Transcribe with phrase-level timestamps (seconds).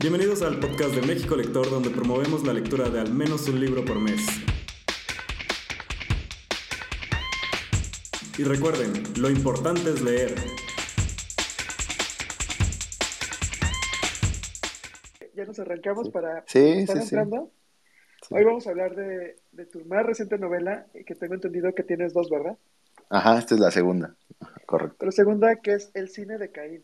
[0.00, 3.84] Bienvenidos al podcast de México Lector, donde promovemos la lectura de al menos un libro
[3.84, 4.20] por mes.
[8.38, 10.34] Y recuerden, lo importante es leer.
[15.34, 17.14] Ya nos arrancamos para Sí, estar sí, sí.
[17.16, 17.52] entrando.
[18.30, 22.12] Hoy vamos a hablar de, de tu más reciente novela, que tengo entendido que tienes
[22.14, 22.56] dos, ¿verdad?
[23.10, 24.14] Ajá, esta es la segunda.
[24.66, 25.04] Correcto.
[25.04, 26.82] La segunda, que es El cine de Caín.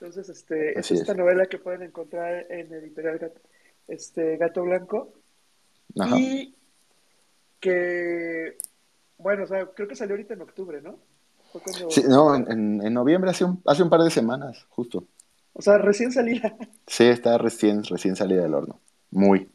[0.00, 1.18] Entonces, este, es esta es.
[1.18, 3.40] novela que pueden encontrar en editorial Gato,
[3.86, 5.12] este, Gato Blanco.
[5.98, 6.18] Ajá.
[6.18, 6.54] Y
[7.60, 8.56] que,
[9.18, 10.98] bueno, o sea, creo que salió ahorita en octubre, ¿no?
[11.52, 14.64] Fue cuando- Sí, no, en, en- en noviembre, hace un, hace un par de semanas,
[14.70, 15.04] justo.
[15.52, 16.56] O sea, recién salida.
[16.86, 18.80] Sí, está recién, recién salida del horno.
[19.10, 19.50] Muy.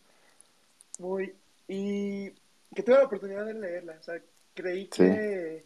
[1.00, 1.34] Muy.
[1.68, 2.30] Y
[2.76, 3.98] que tuve la oportunidad de leerla.
[4.00, 4.22] O sea,
[4.54, 4.90] creí Sí.
[5.04, 5.66] que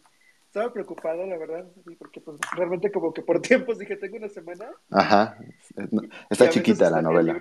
[0.49, 1.67] estaba preocupado, la verdad,
[1.99, 4.67] porque pues realmente como que por tiempos dije, tengo una semana.
[4.89, 5.37] Ajá.
[5.77, 7.37] Y Está chiquita la novela.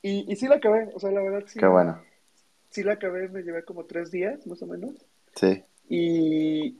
[0.00, 1.58] Y, y sí la acabé, o sea, la verdad sí.
[1.58, 2.00] Qué bueno.
[2.70, 4.94] Sí la acabé, me llevé como tres días, más o menos.
[5.34, 5.64] Sí.
[5.88, 6.76] Y,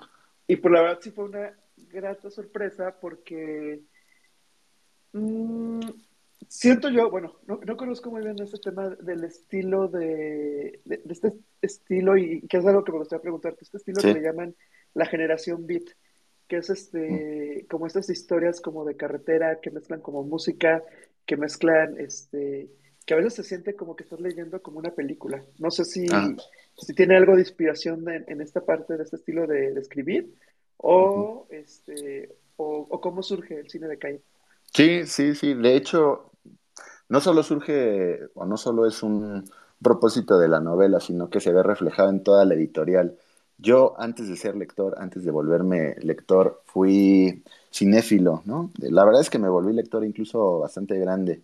[0.47, 1.53] y pues la verdad sí fue una
[1.91, 3.81] grata sorpresa porque
[5.15, 5.81] mm,
[6.47, 11.13] siento yo, bueno, no, no conozco muy bien este tema del estilo de, de, de
[11.13, 14.09] este estilo y que es algo que me gustaría preguntarte, este estilo Sí.
[14.09, 14.55] que le llaman
[14.99, 15.85] la generación beat,
[16.49, 20.83] que es este, como estas historias como de carretera que mezclan como música,
[21.27, 22.69] que mezclan este,
[23.07, 25.43] que a veces se siente como que estás leyendo como una película.
[25.59, 26.29] No sé si, Ah.
[26.77, 30.35] si tiene algo de inspiración en, en esta parte de este estilo de, de escribir
[30.79, 34.23] o, este, o, o cómo surge el cine de calle.
[34.75, 35.55] Sí, sí, sí.
[35.55, 36.31] De hecho,
[37.09, 39.45] no solo surge, o no solo es un
[39.83, 43.17] propósito de la novela, sino que se ve reflejado en toda la editorial.
[43.61, 47.43] Yo, antes de ser lector, antes de volverme lector, fui
[47.73, 48.71] cinéfilo, ¿no?
[48.79, 51.43] La verdad es que me volví lector incluso bastante grande.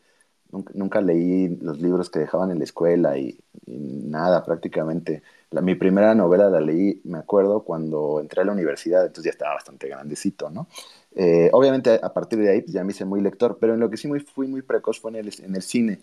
[0.52, 3.36] Nunca, nunca leí los libros que dejaban en la escuela y,
[3.66, 5.22] nada prácticamente.
[5.50, 9.30] La- mi primera novela la leí, me acuerdo, cuando entré a la universidad, entonces ya
[9.32, 10.69] estaba bastante grandecito, ¿no?
[11.16, 13.91] Eh, obviamente a partir de ahí pues, ya me hice muy lector, pero en lo
[13.91, 16.00] que sí muy, fui muy precoz fue el, en el cine.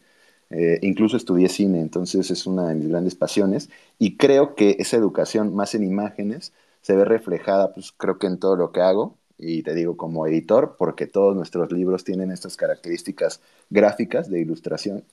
[0.52, 4.98] Eh, incluso estudié cine, entonces es una de mis grandes pasiones y creo que esa
[4.98, 6.52] educación más en imágenes
[6.82, 10.28] se ve reflejada, pues creo que en todo lo que hago y te digo como
[10.28, 15.06] editor, porque todos nuestros libros tienen estas características gráficas de ilustración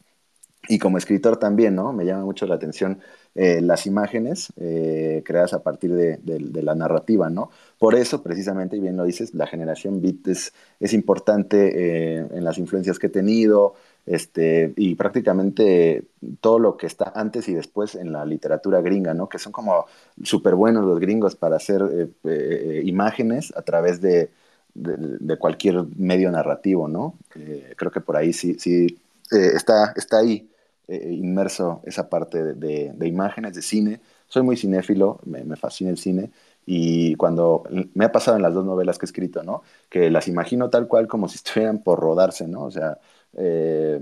[0.68, 1.92] y como escritor también, ¿no?
[1.92, 2.98] Me llama mucho la atención
[3.34, 6.18] eh, las imágenes eh, creadas a partir de,
[6.62, 7.50] la narrativa, ¿no?
[7.78, 10.52] Por eso, precisamente, y bien lo dices, la generación beat es,
[10.92, 13.74] importante en las influencias que he tenido,
[14.06, 16.04] este, y prácticamente
[16.40, 19.28] todo lo que está antes y después en la literatura gringa, ¿no?
[19.28, 19.86] Que son como
[20.22, 24.30] súper buenos los gringos para hacer eh, eh, imágenes a través de,
[24.74, 27.14] de, cualquier medio narrativo, ¿no?
[27.36, 28.98] Eh, creo que por ahí sí, sí
[29.30, 30.48] está, está ahí
[30.88, 34.00] inmerso esa parte de, de- de imágenes, de cine.
[34.26, 36.30] Soy muy cinéfilo, me, me fascina el cine.
[36.66, 37.64] Y cuando
[37.94, 39.62] me ha pasado en las dos novelas que he escrito, ¿no?
[39.90, 42.64] Que las imagino tal cual como si estuvieran por rodarse, ¿no?
[42.64, 42.98] O sea,
[43.34, 44.00] eh,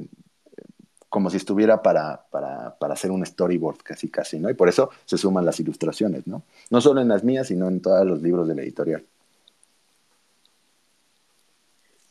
[1.08, 4.50] como si estuviera para, para, para hacer un storyboard casi, casi, ¿no?
[4.50, 6.42] Y por eso se suman las ilustraciones, ¿no?
[6.70, 9.04] No solo en las mías, sino en todos los libros de la editorial.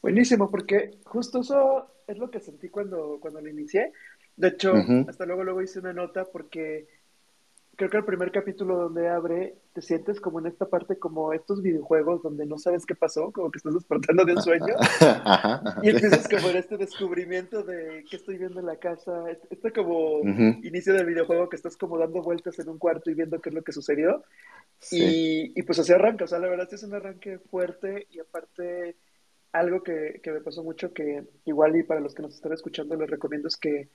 [0.02, 3.92] Buenísimo, porque justo eso es lo que sentí cuando, cuando lo inicié.
[4.38, 4.74] De hecho,
[5.08, 6.88] hasta luego, luego hice una nota porque
[7.75, 11.62] creo que el primer capítulo donde abre, te sientes como en esta parte, como estos
[11.62, 14.75] videojuegos donde no sabes qué pasó, como que estás despertando de un sueño.
[14.80, 15.80] Ajá, ajá.
[15.84, 20.22] Y empiezas como en este descubrimiento de qué estoy viendo en la casa, este, como
[20.63, 23.56] inicio del videojuego que estás como dando vueltas en un cuarto y viendo qué es
[23.56, 24.24] lo que sucedió.
[24.80, 25.52] Sí.
[25.56, 28.19] Y, y pues así arranca, o sea, la verdad sí es un arranque fuerte y
[28.19, 28.96] aparte
[29.52, 32.96] algo que, que me pasó mucho que igual y para los que nos están escuchando
[32.96, 33.90] les recomiendo es que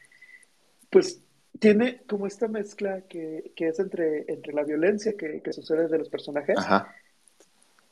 [0.91, 1.23] pues
[1.59, 5.99] tiene como esta mezcla que, que es entre, entre la violencia que, que sucede de
[5.99, 6.95] los personajes, Ajá.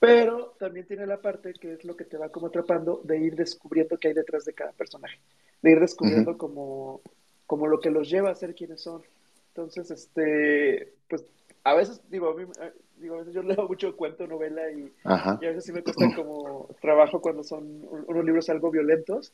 [0.01, 3.35] pero también tiene la parte que es lo que te va como atrapando de ir
[3.35, 5.19] descubriendo qué hay detrás de cada personaje,
[5.61, 6.39] de ir descubriendo Ujú.
[6.39, 7.01] como,
[7.47, 9.03] como lo que los lleva a ser quienes son.
[9.49, 11.25] Entonces, este, pues
[11.65, 14.93] a veces, digo, a mí, eh, digo, a veces yo leo mucho cuento, novela y,
[15.41, 19.33] y a veces sí me cuesta como trabajo cuando son un- unos libros algo violentos,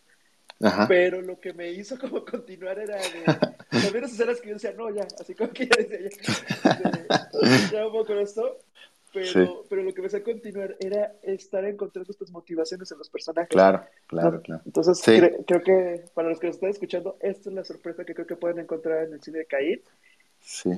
[0.88, 4.90] Pero lo que me hizo como continuar era de también escenas que yo decía, no,
[4.90, 5.98] ya, así como que ya decía,
[6.82, 8.58] ya, ya poco con esto,
[9.12, 13.48] pero, pero lo que me hacía continuar era estar encontrando estas motivaciones en los personajes.
[13.50, 14.62] Claro, claro, claro.
[14.66, 15.12] Entonces, Sí.
[15.12, 18.26] cre- creo que para los que nos están escuchando, esta es la sorpresa que creo
[18.26, 19.80] que pueden encontrar en el cine de Caín.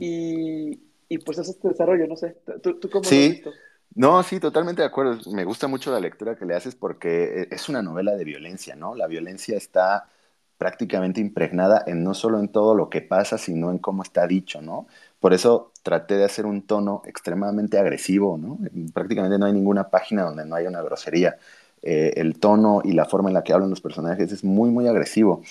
[0.01, 0.79] Y,
[1.09, 2.37] y pues es este desarrollo, no sé.
[2.63, 3.25] ¿Tú, tú cómo lo Sí.
[3.25, 3.53] has visto?
[3.97, 5.19] No, sí, totalmente de acuerdo.
[5.33, 8.95] Me gusta mucho la lectura que le haces porque es una novela de violencia, ¿no?
[8.95, 10.11] La violencia está
[10.59, 14.61] prácticamente impregnada en no solo en todo lo que pasa, sino en cómo está dicho,
[14.61, 14.87] ¿no?
[15.19, 18.59] Por eso traté de hacer un tono extremadamente agresivo, ¿no?
[18.93, 21.39] Prácticamente no hay ninguna página donde no haya una grosería.
[21.83, 24.89] Eh, el tono y la forma en la que hablan los personajes es muy, muy
[24.89, 25.43] agresivo.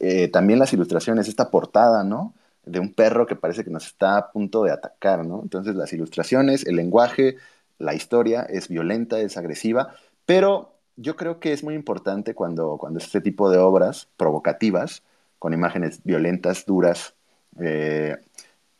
[0.00, 2.34] Eh, también las ilustraciones, esta portada, ¿no?
[2.66, 5.40] De un perro que parece que nos está a punto de atacar, ¿no?
[5.42, 7.36] Entonces las ilustraciones, el lenguaje,
[7.78, 9.94] la historia es violenta, es agresiva,
[10.26, 15.02] pero yo creo que es muy importante cuando, cuando este tipo de obras provocativas,
[15.38, 17.14] con imágenes violentas, duras,
[17.60, 18.16] eh,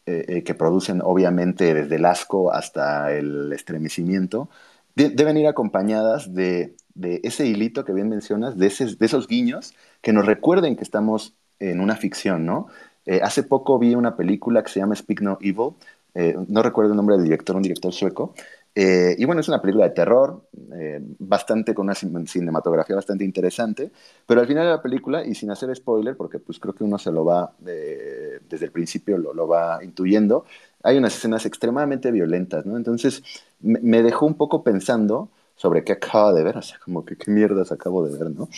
[0.07, 4.51] eh, eh, que producen obviamente desde el asco hasta el estremecimiento,
[4.95, 6.77] deben ir acompañadas de,
[7.23, 11.97] ese hilito que bien mencionas, de, esos guiños que nos recuerden que estamos en una
[11.97, 12.67] ficción, ¿no?
[13.23, 15.75] hace poco vi una película que se llama Speak No Evil,
[16.49, 18.35] no recuerdo el nombre del director, un director sueco,
[18.77, 23.93] eh, y bueno, es una película de terror, eh, bastante con una cinematografía bastante interesante,
[24.27, 26.99] pero al final de la película, y sin hacer spoiler, porque pues creo que uno
[26.99, 30.45] se lo va, eh, desde el principio lo, lo, va intuyendo,
[30.83, 32.77] hay unas escenas extremadamente violentas, ¿no?
[32.77, 33.23] Entonces
[33.61, 37.31] me, dejó un poco pensando sobre qué acabo de ver, o sea, como que qué
[37.31, 38.49] mierdas acabo de ver, ¿no?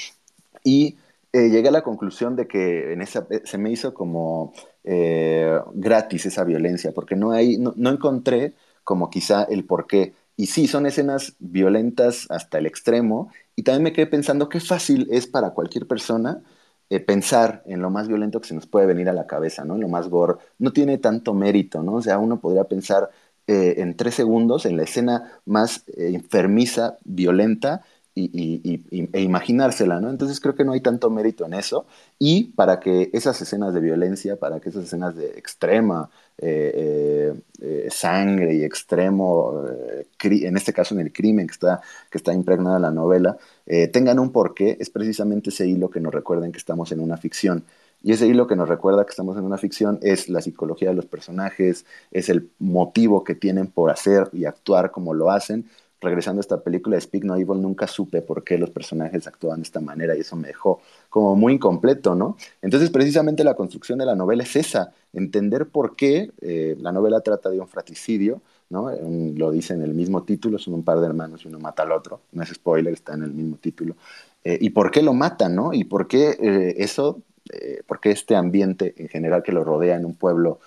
[0.65, 0.97] Y
[1.33, 6.93] llegué a la conclusión de que en esa, se me hizo como gratis esa violencia,
[6.93, 8.55] porque no, hay, no, no encontré
[8.87, 10.15] como quizá el por qué.
[10.37, 13.33] Y sí, son escenas violentas hasta el extremo.
[13.57, 16.43] Y también me quedé pensando qué fácil es para cualquier persona
[16.89, 19.75] eh, pensar en lo más violento que se nos puede venir a la cabeza, ¿no?
[19.75, 20.37] En lo más gore.
[20.59, 21.95] No tiene tanto mérito, ¿no?
[21.95, 23.11] O sea, uno podría pensar
[23.49, 27.83] eh, en tres segundos en la escena más eh, enfermiza, violenta,
[28.19, 30.09] y, e imaginársela, ¿no?
[30.09, 31.87] Entonces creo que no hay tanto mérito en eso.
[32.19, 36.09] Y para que esas escenas de violencia, para que esas escenas de extrema
[36.39, 39.65] eh, eh, eh, sangre y extremo,
[40.23, 41.81] en este caso en el crimen que está,
[42.11, 43.37] que está impregnada la novela,
[43.93, 47.65] tengan un porqué, es precisamente ese hilo que nos recuerden que estamos en una ficción.
[48.03, 50.95] Y ese hilo que nos recuerda que estamos en una ficción es la psicología de
[50.95, 55.69] los personajes, es el motivo que tienen por hacer y actuar como lo hacen,
[56.01, 59.61] regresando a esta película de Speak No Evil, nunca supe por qué los personajes actuaban
[59.61, 62.37] de esta manera y eso me dejó como muy incompleto, ¿no?
[62.61, 67.21] Entonces, precisamente la construcción de la novela es esa, entender por qué eh, la novela
[67.21, 68.91] trata de un fratricidio, ¿no?
[68.91, 71.93] lo dice en el mismo título, son un par de hermanos y uno mata al
[71.93, 73.95] otro, no es spoiler, está en el mismo título,
[74.43, 75.73] eh, y por qué lo matan, ¿no?
[75.73, 77.23] Y por qué eh, eso,
[77.87, 80.59] por qué este ambiente en general que lo rodea en un pueblo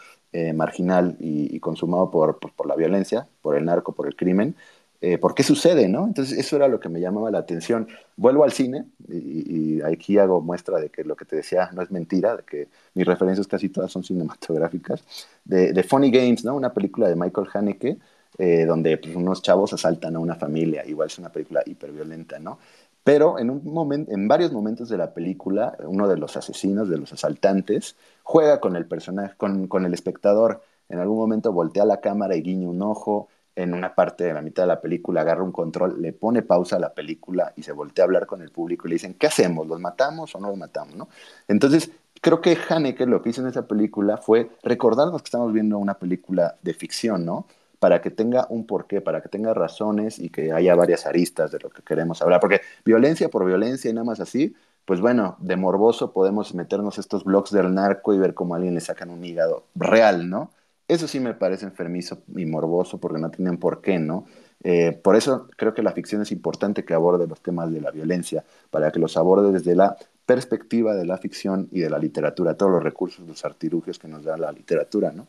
[0.54, 4.56] marginal y, consumado por, por la violencia, por el narco, por el crimen,
[5.02, 6.06] eh, por qué sucede, ¿no?
[6.06, 7.88] Entonces eso era lo que me llamaba la atención.
[8.18, 11.90] Vuelvo al cine y, aquí hago muestra de que lo que te decía no es
[11.90, 15.02] mentira, de que mis referencias casi todas son cinematográficas,
[15.46, 16.54] de, Funny Games, ¿no?
[16.56, 17.98] Una película de Michael Haneke,
[18.38, 22.60] eh, donde pues, unos chavos asaltan a una familia, igual es una película hiperviolenta, ¿no?
[23.04, 26.98] Pero en, un momento, en varios momentos de la película, uno de los asesinos, de
[26.98, 30.62] los asaltantes, juega con el personaje, con, con el espectador.
[30.90, 34.42] En algún momento voltea la cámara y guiña un ojo, en una parte de la
[34.42, 37.72] mitad de la película agarra un control, le pone pausa a la película y se
[37.72, 39.68] voltea a hablar con el público y le dicen, ¿qué hacemos?
[39.68, 40.96] ¿Los matamos o no los matamos?
[40.96, 41.10] ¿no?
[41.48, 41.92] Entonces,
[42.22, 45.96] creo que Haneke lo que hizo en esa película fue recordarnos que estamos viendo una
[45.96, 47.48] película de ficción, ¿no?
[47.80, 51.60] Para que tenga un porqué, para que tenga razones y que haya varias aristas de
[51.60, 52.40] lo que queremos hablar.
[52.42, 54.54] Porque violencia por violencia y nada más así,
[54.86, 58.74] pues bueno, de morboso podemos meternos estos blogs del narco y ver cómo a alguien
[58.74, 60.52] le sacan un hígado real, ¿no?
[60.90, 64.26] Eso sí me parece enfermizo y morboso porque no tienen por qué, ¿no?
[64.64, 67.92] Eh, por eso creo que la ficción es importante que aborde los temas de la
[67.92, 72.58] violencia, para que los aborde desde la perspectiva de la ficción y de la literatura,
[72.58, 75.28] todos los recursos, los artilugios que nos da la literatura, ¿no?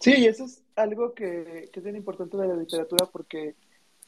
[0.00, 3.54] Sí, y eso es algo que, es bien importante de la literatura porque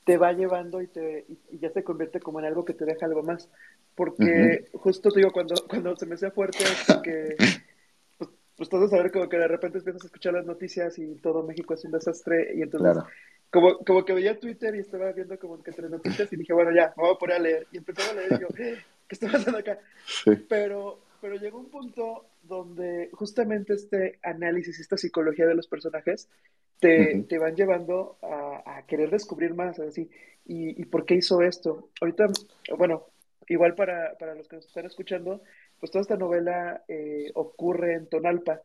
[0.05, 3.07] te va llevando y, te, y, ya se convierte como en algo que te deja
[3.07, 3.49] algo más.
[3.95, 6.65] Porque justo te digo, cuando, cuando se me sea fuerte,
[7.05, 7.37] que
[8.59, 11.75] pues todo saber como que de repente empiezas a escuchar las noticias y todo México
[11.75, 13.05] es un desastre y entonces
[13.51, 16.71] como, como que veía Twitter y estaba viendo como que entre noticias y dije, bueno,
[16.75, 17.67] ya, me voy a poner a leer.
[17.73, 19.79] Y empecé a leer y yo, ¿qué está pasando acá?
[20.49, 26.29] Pero, pero llegó un punto donde justamente este análisis, esta psicología de los personajes,
[26.79, 30.11] te, te van llevando a, a, querer descubrir más, así,
[30.45, 31.89] y, y por qué hizo esto.
[32.01, 32.27] Ahorita,
[32.77, 33.07] bueno,
[33.49, 35.43] igual para, para los que nos están escuchando,
[35.81, 38.61] pues toda esta novela eh, ocurre en Tonalpa,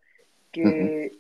[0.51, 1.12] que,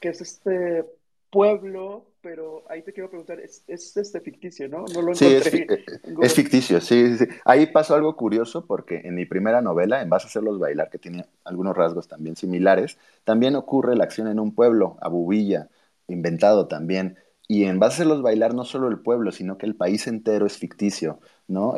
[0.00, 0.84] es este
[1.30, 4.84] pueblo, pero ahí te quiero preguntar, es, este ficticio, ¿no?
[4.92, 9.26] No lo sí, es, es, ficticio, sí, sí, Ahí pasó algo curioso porque en mi
[9.26, 13.96] primera novela, en Vas a hacerlos bailar, que tiene algunos rasgos también similares, también ocurre
[13.96, 15.68] la acción en un pueblo, Abubilla,
[16.08, 17.18] inventado también.
[17.46, 20.46] y en base a hacerlos bailar no solo el pueblo, sino que el país entero
[20.46, 21.20] es ficticio,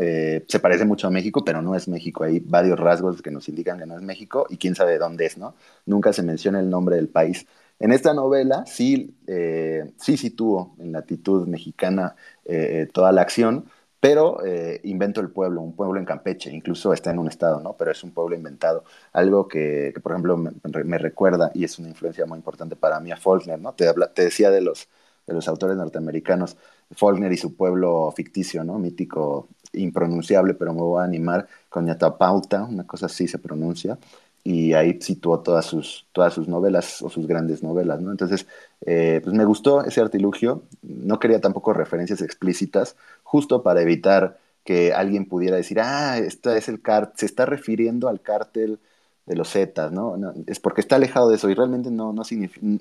[0.00, 2.25] Eh, se parece mucho a México, pero no es México.
[2.25, 5.38] Hay varios rasgos que nos indican que no es México y quién sabe dónde es,
[5.38, 5.55] ¿no?
[5.87, 7.47] Nunca se menciona el nombre del país.
[7.79, 12.14] En esta novela sí, eh, sí situó en la actitud mexicana
[12.45, 13.64] eh, toda la acción,
[13.99, 17.75] pero eh, invento el pueblo, un pueblo en Campeche, incluso está en un estado, ¿no?
[17.75, 18.85] Pero es un pueblo inventado.
[19.12, 23.17] Algo que, por ejemplo, me, recuerda y es una influencia muy importante para mí a
[23.17, 23.73] Faulkner, ¿no?
[23.75, 24.88] Te, te decía de los
[25.26, 26.57] de los autores norteamericanos,
[26.91, 28.79] Faulkner y su pueblo ficticio, ¿no?
[28.79, 33.99] Mítico, impronunciable, pero me voy a animar con Yatapauta, una cosa así se pronuncia,
[34.45, 38.11] y ahí situó todas sus, todas sus novelas o sus grandes novelas, ¿no?
[38.11, 38.47] Entonces,
[38.87, 44.93] eh, pues me gustó ese artilugio, no quería tampoco referencias explícitas, justo para evitar que
[44.93, 46.81] alguien pudiera decir, ah, esta es el
[47.17, 48.79] se está refiriendo al cártel
[49.26, 50.17] de los Zetas, ¿no?
[50.47, 52.23] Es porque está alejado de eso y realmente no, no,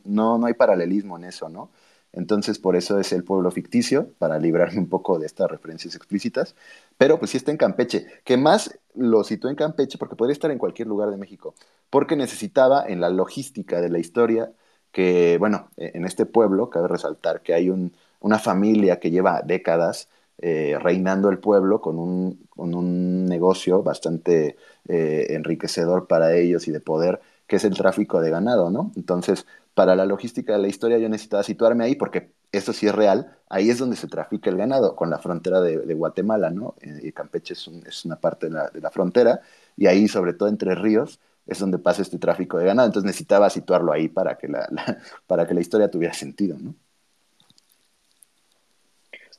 [0.06, 1.70] no, no hay paralelismo en eso, ¿no?
[2.13, 6.56] Entonces, por eso es el pueblo ficticio, para librarme un poco de estas referencias explícitas.
[6.98, 10.51] Pero pues sí está en Campeche, que más lo citó en Campeche porque podría estar
[10.51, 11.53] en cualquier lugar de México,
[11.89, 14.51] porque necesitaba en la logística de la historia
[14.91, 19.41] que, bueno, e, en este pueblo cabe resaltar que hay un, una familia que lleva
[19.41, 20.10] décadas
[20.44, 26.72] eh, reinando el pueblo con un, con un negocio bastante eh, enriquecedor para ellos y
[26.72, 28.93] de poder, que es el tráfico de ganado, ¿no?
[28.96, 32.96] Entonces, para la logística de la historia yo necesitaba situarme ahí porque esto sí es
[32.96, 36.75] real, ahí es donde se trafica el ganado, con la frontera de, Guatemala, ¿no?
[36.79, 39.41] Eh, y Campeche es, una parte de la, frontera,
[39.75, 43.50] y ahí, sobre todo entre ríos, es donde pasa este tráfico de ganado, entonces necesitaba
[43.50, 44.70] situarlo ahí para que la,
[45.27, 46.74] para que la historia tuviera sentido, ¿no?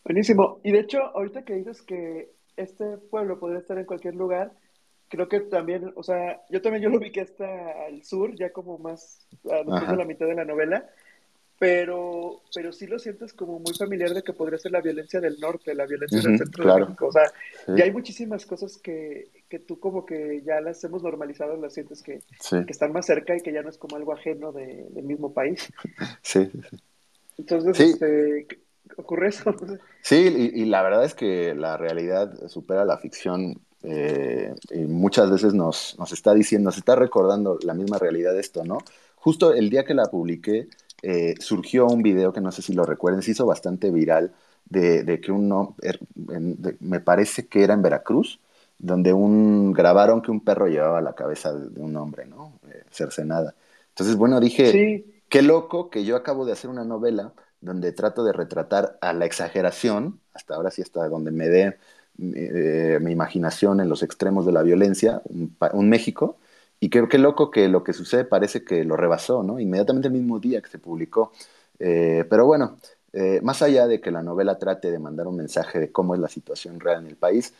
[0.04, 4.52] Buenísimo, y de hecho, ahorita que dices que este pueblo podría estar en cualquier lugar,
[5.12, 8.50] creo que también, o sea, yo también yo lo vi que está al sur, ya
[8.50, 10.88] como más después de la mitad de la novela,
[11.58, 15.38] pero, pero sí lo sientes como muy familiar de que podría ser la violencia del
[15.38, 17.08] norte, la violencia del centro de México.
[17.08, 17.30] O sea,
[17.76, 22.02] ya hay muchísimas cosas que, que, tú como que ya las hemos normalizado, las sientes
[22.02, 25.04] que, que, están más cerca y que ya no es como algo ajeno de, del
[25.04, 25.70] mismo país.
[26.22, 26.76] Sí, sí.
[27.36, 28.46] Entonces, este,
[28.96, 29.54] ocurre eso.
[30.00, 35.30] Sí, y, y, la verdad es que la realidad supera la ficción eh, y muchas
[35.30, 38.78] veces nos, nos, está diciendo, nos está recordando la misma realidad de esto, ¿no?
[39.16, 40.68] Justo el día que la publiqué,
[41.02, 44.32] eh, surgió un video que no sé si lo recuerden, se hizo bastante viral,
[44.64, 45.98] de, de que uno, er,
[46.80, 48.40] me parece que era en Veracruz,
[48.78, 52.58] donde un, grabaron que un perro llevaba la cabeza de, un hombre, ¿no?
[52.68, 53.54] Eh, cercenada.
[53.90, 58.32] Entonces, bueno, dije, qué loco que yo acabo de hacer una novela donde trato de
[58.32, 61.78] retratar a la exageración, hasta ahora sí hasta donde me dé
[62.18, 65.22] eh, mi imaginación en los extremos de la violencia,
[65.72, 66.38] un, México,
[66.80, 69.58] y qué, qué, loco que lo que sucede parece que lo rebasó, ¿no?
[69.58, 71.32] Inmediatamente el mismo día que se publicó.
[71.78, 72.78] Eh, pero bueno,
[73.12, 76.20] eh, más allá de que la novela trate de mandar un mensaje de cómo es
[76.20, 77.54] la situación real en el país,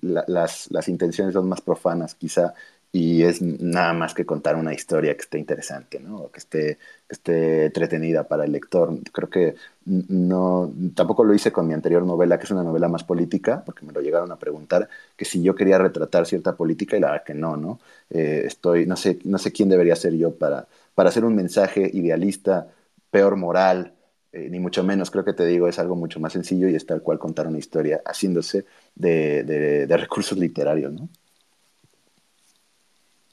[0.00, 2.54] las, intenciones son más profanas quizá
[2.92, 6.30] y es nada más que contar una historia que esté interesante, ¿no?
[6.32, 6.78] que esté,
[7.08, 8.98] esté entretenida para el lector.
[9.12, 9.54] Creo que
[9.86, 13.86] no, tampoco lo hice con mi anterior novela, que es una novela más política, porque
[13.86, 17.24] me lo llegaron a preguntar, que si yo quería retratar cierta política y la verdad
[17.24, 17.80] que no, ¿no?
[18.10, 21.88] Eh, estoy, no sé, no sé quién debería ser yo para, para hacer un mensaje
[21.92, 22.68] idealista,
[23.10, 23.94] peor moral,
[24.32, 26.86] eh, ni mucho menos, creo que te digo, es algo mucho más sencillo y es
[26.86, 31.08] tal cual contar una historia haciéndose de, de, de recursos literarios, ¿no?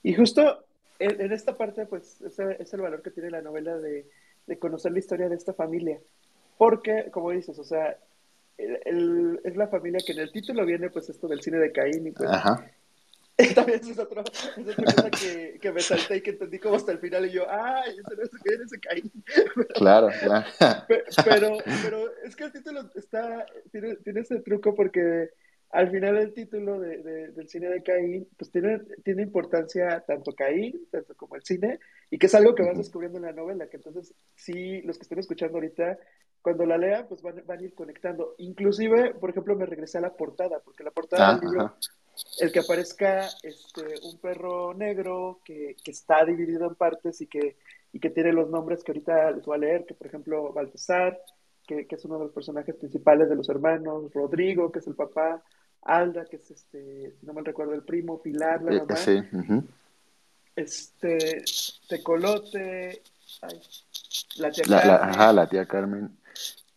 [0.08, 0.64] Y justo
[1.00, 4.06] en, esta parte, pues, ese es el valor que tiene la novela de,
[4.58, 6.00] conocer la historia de esta familia.
[6.58, 7.98] Porque, como dices, o sea,
[8.58, 12.12] es la familia que en el título viene, pues, esto del cine de Caín y
[12.12, 12.30] pues...
[12.30, 12.72] Ajá.
[13.54, 17.32] También es, otra cosa que, me salté y que entendí como hasta el final y
[17.32, 17.92] yo, ¡ay!
[18.00, 19.12] Eso no es que ese Caín.
[19.76, 20.46] Claro, claro.
[20.88, 25.32] Pero, pero es que el título está, tiene, tiene ese truco porque
[25.72, 30.88] al final el título de, del cine de Caín, pues tiene, tiene importancia tanto Caín,
[30.90, 33.78] tanto como el cine, y que es algo que vas descubriendo en la novela, que
[33.78, 36.00] entonces sí, los que estén escuchando ahorita,
[36.42, 38.36] cuando la lean, pues van, van a ir conectando.
[38.38, 41.76] Inclusive, por ejemplo, me regresé a la portada, porque la portada del libro,
[42.40, 47.58] el que aparezca este, un perro negro que, que, está dividido en partes y que,
[47.92, 51.20] y que tiene los nombres que ahorita les voy a leer, que por ejemplo, Baltasar,
[51.68, 54.96] que, que, es uno de los personajes principales de los hermanos, Rodrigo, que es el
[54.96, 55.44] papá,
[55.82, 58.96] Alda, que es este, si no me recuerdo, el primo, Pilar, la eh, mamá.
[58.96, 59.20] Sí.
[60.56, 61.44] Este,
[61.88, 63.02] Tecolote,
[64.38, 64.96] la tía Carmen.
[65.02, 66.18] ajá, la tía Carmen.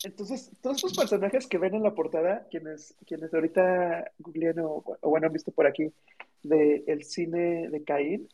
[0.02, 5.26] Entonces, todos estos personajes que ven en la portada, quienes, quienes ahorita googlean o, bueno
[5.26, 5.92] han visto por aquí,
[6.42, 8.28] de el cine de Caín,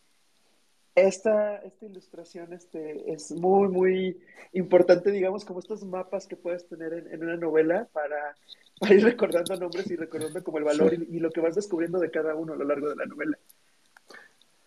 [0.94, 4.18] esta, esta ilustración este, es muy, muy
[4.52, 8.34] importante, digamos, como estos mapas que puedes tener en, una novela para,
[8.90, 12.34] ir recordando nombres y recordando como el valor y, lo que vas descubriendo de cada
[12.34, 13.38] uno a lo largo de la novela.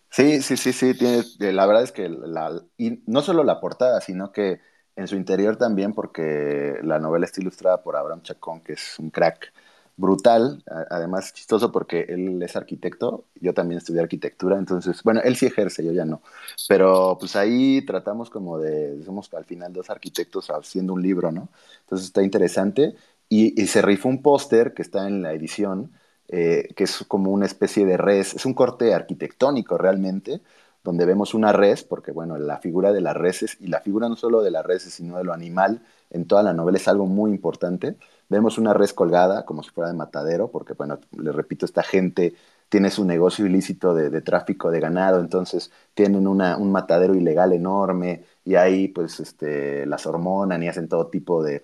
[0.09, 1.23] Sí, sí, sí, sí, tiene,
[1.53, 4.59] la verdad es que la, y no solo la portada, sino que
[4.95, 9.11] en su interior también, porque la novela está ilustrada por Abraham Chacón, que es un
[9.11, 9.53] crack
[9.95, 15.45] brutal, además chistoso porque él es arquitecto, yo también estudié arquitectura, entonces, bueno, él sí
[15.45, 16.21] ejerce, yo ya no,
[16.69, 21.49] pero pues ahí tratamos como de, somos al final dos arquitectos haciendo un libro, ¿no?
[21.81, 22.95] Entonces está interesante
[23.29, 25.93] y, se rifó un póster que está en la edición,
[26.27, 30.41] eh, que es como una especie de res, es un corte arquitectónico realmente,
[30.83, 34.15] donde vemos una res, porque bueno, la figura de las reses, y la figura no
[34.15, 37.31] solo de las reses, sino de lo animal, en toda la novela es algo muy
[37.31, 37.97] importante.
[38.29, 42.33] Vemos una res colgada, como si fuera de matadero, porque bueno, le repito, esta gente
[42.69, 48.55] tiene su negocio ilícito de, tráfico de ganado, entonces tienen un matadero ilegal enorme y
[48.55, 51.63] ahí pues este, las hormonan y hacen todo tipo de,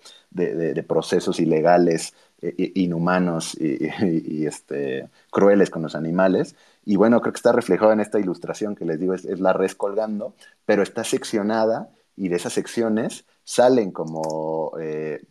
[0.87, 6.55] procesos ilegales, eh, inhumanos y, este, crueles con los animales.
[6.83, 9.75] Y bueno, creo que está reflejado en esta ilustración que les digo, es, la res
[9.75, 10.35] colgando,
[10.65, 15.23] pero está seccionada y de esas secciones salen como eh,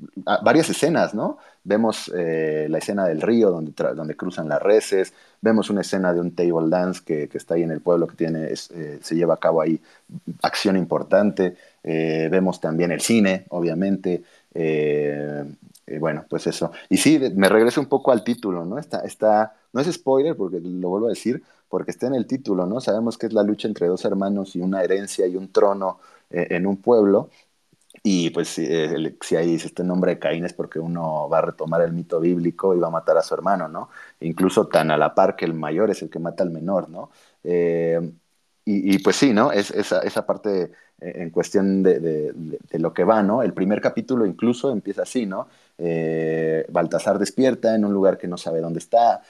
[0.44, 1.36] varias escenas, ¿no?
[1.64, 6.20] Vemos eh, la escena del río donde, donde cruzan las reses, vemos una escena de
[6.20, 9.34] un table dance que, que está ahí en el pueblo que tiene, eh, se lleva
[9.34, 9.80] a cabo ahí
[10.42, 14.22] acción importante, vemos también el cine, obviamente,
[16.00, 16.70] bueno, pues eso.
[16.88, 18.78] Y sí, me regreso un poco al título, ¿no?
[18.78, 22.64] Está, está, no es spoiler, porque lo vuelvo a decir, porque está en el título,
[22.64, 22.80] ¿no?
[22.80, 25.98] Sabemos que es la lucha entre dos hermanos y una herencia y un trono
[26.30, 27.28] en un pueblo,
[28.06, 31.80] y pues si ahí dice este nombre de Caín es porque uno va a retomar
[31.80, 33.88] el mito bíblico y va a matar a su hermano, ¿no?
[34.20, 37.10] Incluso tan a la par que el mayor es el que mata al menor, ¿no?
[37.42, 37.98] Eh,
[38.66, 39.52] y, pues sí, ¿no?
[39.52, 43.42] Es, esa, esa parte eh, en cuestión de, de, lo que va, ¿no?
[43.42, 45.48] El primer capítulo incluso empieza así, ¿no?
[45.78, 49.22] Eh, Baltasar despierta en un lugar que no sabe dónde está,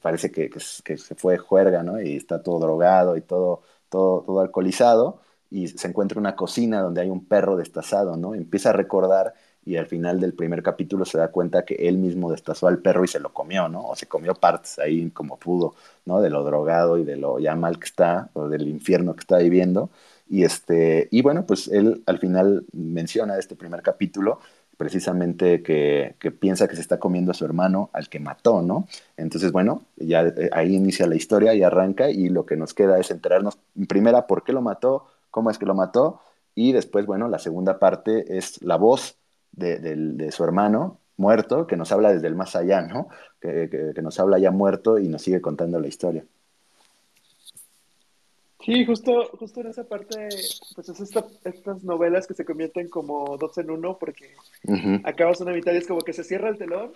[0.00, 2.00] parece que, que, que, se fue juerga, ¿no?
[2.00, 5.20] Y está todo drogado y todo, todo, todo alcoholizado
[5.54, 8.34] y se encuentra una cocina donde hay un perro destazado, ¿no?
[8.34, 12.32] Empieza a recordar y al final del primer capítulo se da cuenta que él mismo
[12.32, 13.86] destazó al perro y se lo comió, ¿no?
[13.86, 16.20] O se comió partes ahí como pudo, ¿no?
[16.20, 19.38] De lo drogado y de lo ya mal que está, o del infierno que está
[19.38, 19.90] viviendo.
[20.28, 24.40] Y, este, y bueno, pues él al final menciona este primer capítulo
[24.76, 28.88] precisamente que, que, piensa que se está comiendo a su hermano al que mató, ¿no?
[29.16, 32.98] Entonces, bueno, ya eh, ahí inicia la historia y arranca y lo que nos queda
[32.98, 36.20] es enterarnos, en primera, por qué lo mató, cómo es que lo mató,
[36.54, 39.16] y después, bueno, la segunda parte es la voz
[39.50, 43.08] de, su hermano muerto, que nos habla desde el más allá, ¿no?
[43.40, 46.24] Que, nos habla ya muerto y nos sigue contando la historia.
[48.64, 50.28] Sí, justo, justo en esa parte,
[50.76, 51.00] pues es
[51.42, 54.36] estas novelas que se convierten como dos en uno, porque
[55.02, 56.92] acabas una mitad y es como que se cierra el telón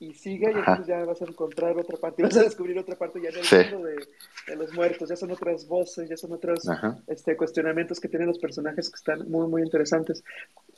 [0.00, 3.20] y sigue y entonces ya vas a encontrar otra parte vas a descubrir otra parte
[3.20, 6.60] ya en el mundo de, los muertos, ya son otras voces, ya son otros
[7.06, 10.24] este, cuestionamientos que tienen los personajes que están muy, muy interesantes.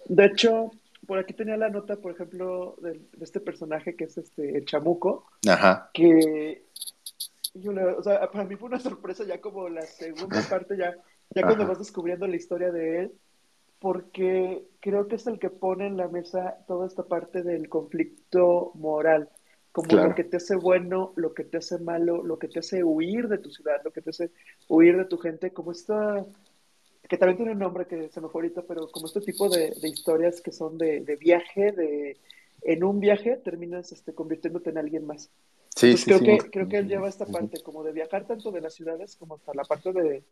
[0.06, 0.72] De hecho,
[1.06, 5.26] por aquí tenía la nota, por ejemplo, de, este personaje que es este el Chamuco,
[5.94, 6.64] que
[7.98, 10.96] o sea, para mí fue una sorpresa ya como la segunda parte, ya,
[11.30, 13.12] ya cuando vas descubriendo la historia de él,
[13.82, 18.70] porque creo que es el que pone en la mesa toda esta parte del conflicto
[18.74, 19.28] moral,
[19.72, 22.84] como lo que te hace bueno, lo que te hace malo, lo que te hace
[22.84, 24.30] huir de tu ciudad, lo que te hace
[24.68, 26.24] huir de tu gente, como esta,
[27.08, 29.74] que también tiene un nombre que se me fue ahorita, pero como este tipo de,
[29.82, 32.16] historias que son de, viaje, de
[32.62, 35.28] en un viaje terminas este, convirtiéndote en alguien más.
[35.74, 38.60] Sí, sí, creo, Que, creo que él lleva esta parte como de viajar tanto de
[38.60, 40.22] las ciudades como hasta la parte de,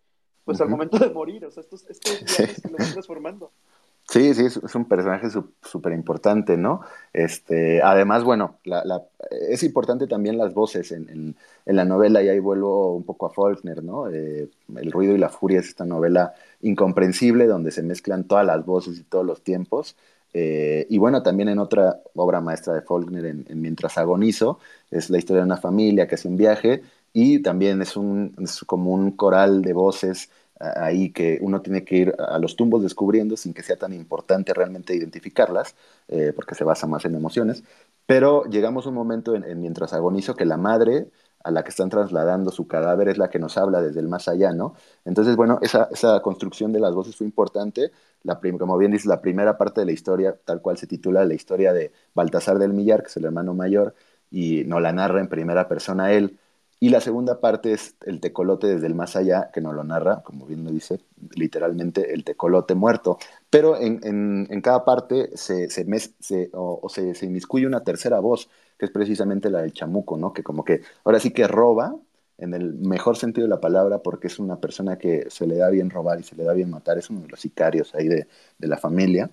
[0.50, 3.52] pues al momento de morir, o sea, estos, estos viajes que lo van transformando.
[4.08, 5.28] Sí, sí, es, un personaje
[5.62, 6.80] súper importante, ¿no?
[7.12, 12.20] Este, además, bueno, la, la, es importante también las voces en, en, en, la novela,
[12.20, 14.10] y ahí vuelvo un poco a Faulkner, ¿no?
[14.10, 18.66] Eh, el ruido y la furia es esta novela incomprensible donde se mezclan todas las
[18.66, 19.94] voces y todos los tiempos.
[20.32, 24.58] Eh, y bueno, también en otra obra maestra de Faulkner, en, Mientras agonizo,
[24.90, 26.82] es la historia de una familia que hace un viaje
[27.12, 31.96] y también es, un, es como un coral de voces ahí que uno tiene que
[31.96, 35.74] ir a los tumbos descubriendo sin que sea tan importante realmente identificarlas,
[36.08, 37.64] eh, porque se basa más en emociones.
[38.06, 41.08] Pero llegamos a un momento en, mientras agonizo que la madre
[41.42, 44.28] a la que están trasladando su cadáver es la que nos habla desde el más
[44.28, 44.74] allá, ¿no?
[45.04, 47.92] Entonces, bueno, esa, esa construcción de las voces fue importante.
[48.22, 51.34] La como bien dice, la primera parte de la historia, tal cual se titula la
[51.34, 53.94] historia de Baltasar del Millar, que es el hermano mayor,
[54.30, 56.38] y nos la narra en primera persona él,
[56.82, 60.22] Y la segunda parte es el tecolote desde el más allá, que nos lo narra,
[60.22, 60.98] como bien lo dice,
[61.36, 63.18] literalmente el tecolote muerto.
[63.50, 68.90] Pero en, cada parte se, se o, se, se, inmiscuye una tercera voz, que es
[68.90, 70.32] precisamente la del chamuco, ¿no?
[70.32, 71.94] Que como que ahora sí que roba,
[72.38, 75.68] en el mejor sentido de la palabra, porque es una persona que se le da
[75.68, 78.26] bien robar y se le da bien matar, es uno de los sicarios ahí de
[78.58, 79.30] la familia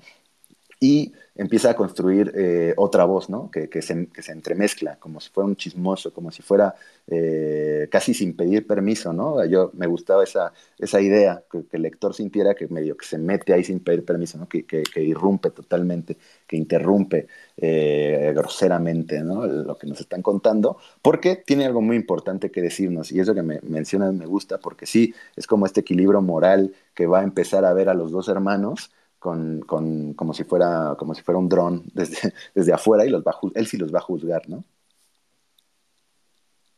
[0.79, 3.49] y empieza a construir eh, otra voz, ¿no?
[3.51, 6.75] Que, que, se, que, se, entremezcla, como si fuera un chismoso, como si fuera
[7.07, 9.43] eh, casi sin pedir permiso, ¿no?
[9.45, 13.53] Yo me gustaba esa, esa idea, que, el lector sintiera que medio que se mete
[13.53, 14.47] ahí sin pedir permiso, ¿no?
[14.47, 19.45] Que, irrumpe totalmente, que interrumpe eh, groseramente, ¿no?
[19.45, 23.43] Lo que nos están contando, porque tiene algo muy importante que decirnos, y eso que
[23.43, 27.63] me mencionas me gusta, porque sí, es como este equilibrio moral que va a empezar
[27.65, 31.49] a ver a los dos hermanos, con, con, como, si fuera, como si fuera un
[31.49, 34.63] dron desde, desde afuera y los va él sí los va a juzgar, ¿no?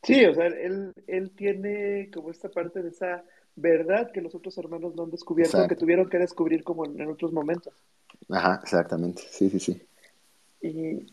[0.04, 3.23] Sí, o sea, él, él tiene como esta parte de esa
[3.56, 7.34] verdad que los otros hermanos no han descubierto, que tuvieron que descubrir como en, otros
[7.34, 7.73] momentos.
[8.30, 9.82] Ajá, exactamente, sí, sí, sí.
[10.62, 11.06] Y,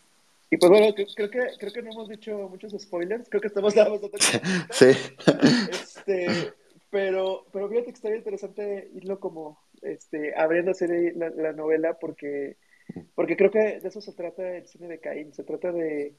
[0.51, 3.75] y pues bueno, creo, que, creo que no hemos dicho muchos spoilers, creo que estamos
[3.75, 4.01] dando
[4.71, 4.87] Sí.
[5.71, 6.53] Este,
[6.91, 10.73] pero, pero fíjate que estaría interesante irlo como este, abriendo
[11.17, 12.57] la, la, novela porque,
[13.15, 16.15] porque creo que de eso se trata el cine de Caín, se trata de,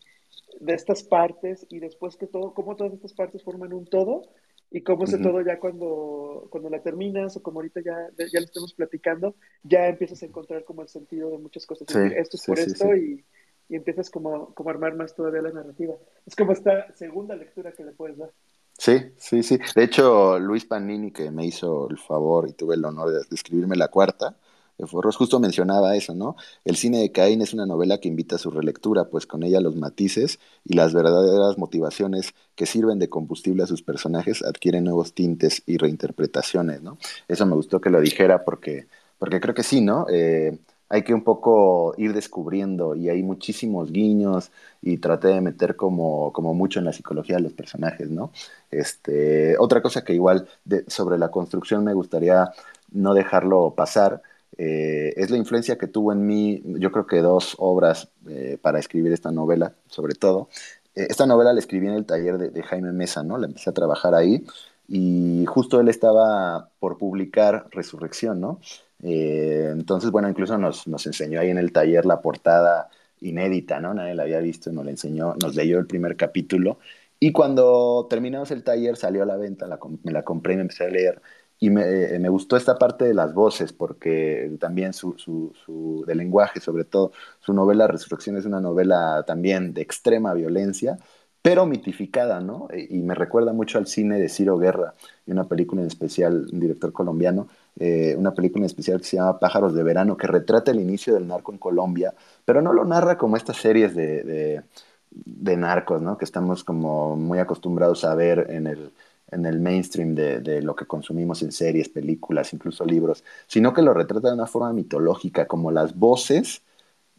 [0.59, 4.23] de estas partes y después que todo, cómo todas estas partes forman un todo
[4.69, 8.45] y cómo ese todo ya cuando, cuando la terminas o como ahorita ya, ya lo
[8.45, 11.87] estamos platicando, ya empiezas a encontrar como el sentido de muchas cosas.
[11.89, 13.23] esto es por esto y,
[13.69, 15.95] y, empiezas como, como a armar más todavía la narrativa.
[16.25, 18.31] Es como esta segunda lectura que le puedes dar.
[18.77, 19.57] Sí, sí, sí.
[19.75, 23.75] De hecho, Luis Panini, que me hizo el favor y tuve el honor de escribirme
[23.75, 24.37] la cuarta,
[24.77, 26.35] de Forros, justo mencionaba eso, ¿no?
[26.63, 29.59] El cine de Caín es una novela que invita a su relectura, pues con ella
[29.59, 35.13] los matices y las verdaderas motivaciones que sirven de combustible a sus personajes adquieren nuevos
[35.15, 36.99] tintes y reinterpretaciones, ¿no?
[37.27, 38.87] Eso me gustó que lo dijera porque,
[39.17, 40.05] porque creo que sí, ¿no?
[40.11, 45.75] Eh, hay que un poco ir descubriendo y hay muchísimos guiños y traté de meter
[45.75, 48.31] como, como mucho en la psicología de los personajes, ¿no?
[48.71, 50.47] Este, otra cosa que igual
[50.87, 52.51] sobre la construcción me gustaría
[52.91, 54.21] no dejarlo pasar
[54.57, 58.79] eh, es la influencia que tuvo en mí, yo creo que dos obras eh, para
[58.79, 60.49] escribir esta novela, sobre todo.
[60.95, 63.37] Eh, esta novela la escribí en el taller de, de Jaime Mesa, ¿no?
[63.37, 64.45] La empecé a trabajar ahí
[64.87, 68.59] y justo él estaba por publicar Resurrección, ¿no?
[69.03, 72.89] Eh, entonces, bueno, incluso nos, nos, enseñó ahí en el taller la portada
[73.21, 73.93] inédita, ¿no?
[73.93, 76.79] Nadie la había visto, nos la enseñó, nos leyó el primer capítulo.
[77.19, 79.67] Y cuando terminamos el taller salió a la venta,
[80.03, 81.21] me la compré y me empecé a leer.
[81.59, 86.03] Y me, eh, me gustó esta parte de las voces, porque también su, su, su,
[86.05, 90.99] de lenguaje, sobre todo, su novela Resurrección es una novela también de extrema violencia,
[91.41, 92.67] pero mitificada, ¿no?
[92.73, 94.93] Y me recuerda mucho al cine de Ciro Guerra,
[95.25, 97.47] y una película en especial, un director colombiano,
[97.79, 101.13] eh, una película en especial que se llama Pájaros de Verano, que retrata el inicio
[101.13, 104.63] del narco en Colombia, pero no lo narra como estas series de,
[105.11, 106.17] de, narcos, ¿no?
[106.17, 108.91] Que estamos como muy acostumbrados a ver en el,
[109.31, 113.93] en el mainstream de, lo que consumimos en series, películas, incluso libros, sino que lo
[113.93, 116.61] retrata de una forma mitológica, como las voces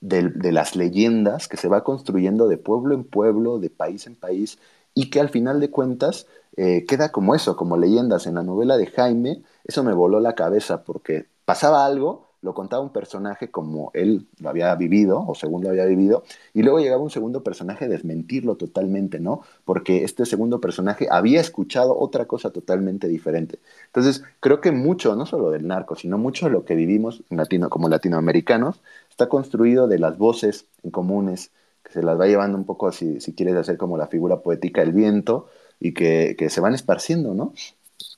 [0.01, 4.59] de, las leyendas que se va construyendo de pueblo en pueblo, de país en país,
[4.95, 8.27] y que al final de cuentas eh, queda como eso, como leyendas.
[8.27, 12.83] En la novela de Jaime, eso me voló la cabeza porque pasaba algo, lo contaba
[12.83, 16.23] un personaje como él lo había vivido, o según lo había vivido,
[16.55, 19.43] y luego llegaba un segundo personaje a desmentirlo totalmente, ¿no?
[19.65, 23.59] Porque este segundo personaje había escuchado otra cosa totalmente diferente.
[23.87, 27.71] Entonces, creo que mucho, no solo del narco, sino mucho de lo que vivimos latino,
[27.71, 28.81] como latinoamericanos,
[29.19, 31.51] está construido de las voces en comunes,
[31.83, 34.81] que se las va llevando un poco, si, si quieres hacer como la figura poética
[34.81, 35.49] del viento,
[35.81, 37.53] y que, que se van esparciendo, ¿no?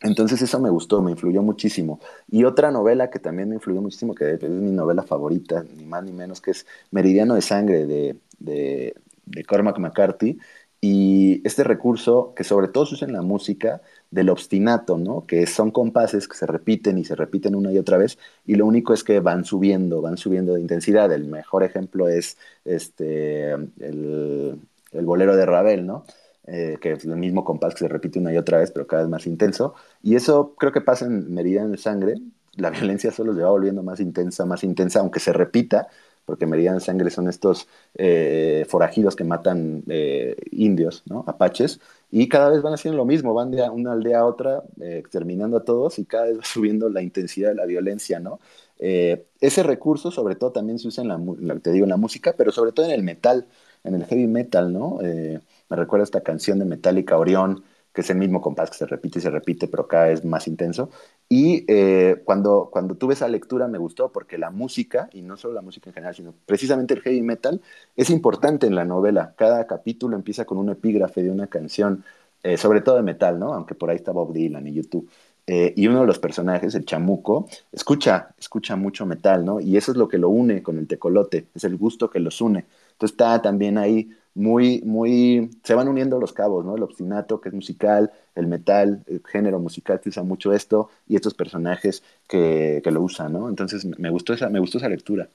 [0.02, 2.00] Entonces eso me gustó, me influyó muchísimo.
[2.30, 6.04] Y otra novela que también me influyó muchísimo, que es mi novela favorita, ni más
[6.04, 10.38] ni menos, que es Meridiano de Sangre de, de, de Cormac McCarthy.
[10.80, 15.26] Y este recurso, que sobre todo se usa en la música, del obstinato, ¿no?
[15.26, 18.66] Que son compases que se repiten y se repiten una y otra vez, y lo
[18.66, 21.12] único es que van subiendo, van subiendo de intensidad.
[21.12, 24.58] El mejor ejemplo es este, el,
[24.92, 26.04] bolero de Ravel, ¿no?
[26.46, 29.02] Eh, que es el mismo compás que se repite una y otra vez, pero cada
[29.02, 29.74] vez más intenso.
[30.02, 32.14] Y eso creo que pasa en Meridiano de Sangre.
[32.56, 35.88] La violencia solo se va volviendo más intensa, más intensa, aunque se repita,
[36.24, 41.24] porque Meridiano de Sangre son estos eh, forajidos que matan eh, indios, ¿no?
[41.26, 41.80] Apaches,
[42.11, 45.56] y cada vez van haciendo lo mismo, van de una aldea a otra, eh, exterminando
[45.56, 48.40] a todos y cada vez va subiendo la intensidad de la violencia, ¿no?
[48.78, 52.35] Eh, ese recurso sobre todo también se usa en la, te digo, en la música,
[52.37, 53.46] pero sobre todo en el metal,
[53.85, 54.98] en el heavy metal, ¿no?
[55.00, 59.18] Me recuerda esta canción de Metallica Orión, que es el mismo compás que se repite
[59.18, 60.90] y se repite, pero cada vez más intenso.
[61.29, 65.55] Y eh, cuando, cuando tuve esa lectura me gustó porque la música, y no solo
[65.55, 67.61] la música en general, sino precisamente el heavy metal,
[67.96, 69.35] es importante en la novela.
[69.37, 72.05] Cada capítulo empieza con un epígrafe de una canción,
[72.42, 73.53] eh, sobre todo de metal, ¿no?
[73.55, 75.09] Aunque por ahí está Bob Dylan y YouTube.
[75.46, 79.59] Eh, y uno de los personajes, el chamuco, escucha, escucha mucho metal, ¿no?
[79.59, 82.40] Y eso es lo que lo une con el tecolote, es el gusto que los
[82.40, 82.66] une.
[82.92, 86.76] Entonces está también ahí muy, muy, se van uniendo los cabos, ¿no?
[86.76, 91.16] El obstinato, que es musical, el metal, el género musical que usa mucho esto, y
[91.16, 93.48] estos personajes que, que lo usan, ¿no?
[93.48, 95.28] Entonces me gustó esa, me gustó esa lectura.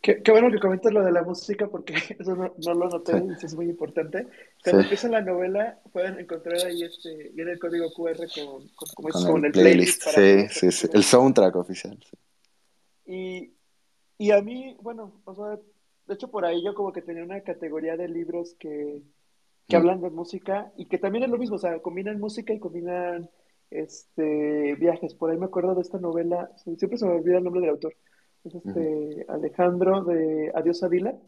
[0.00, 3.12] Qué, qué, bueno que comentas lo de la música porque eso no, no lo noté
[3.18, 4.26] y es muy importante.
[4.62, 4.86] Cuando sí.
[4.86, 9.38] empieza la novela pueden encontrar ahí este, viene el código QR con, con, con, con,
[9.38, 10.12] el, el, playlist.
[10.12, 11.96] playlist sí, sí, sí, el soundtrack oficial.
[13.06, 13.52] Y,
[14.18, 15.58] y a mí, bueno, o sea,
[16.12, 19.02] de hecho por ahí yo como que tenía una categoría de libros que,
[19.68, 19.80] que mm.
[19.80, 23.30] hablan de música y que también es lo mismo, o sea, combinan música y combinan
[23.70, 25.14] este viajes.
[25.14, 27.94] Por ahí me acuerdo de esta novela, siempre se me olvida el nombre del autor
[28.44, 29.24] es este.
[29.28, 31.18] Alejandro de Adiós a Dylan,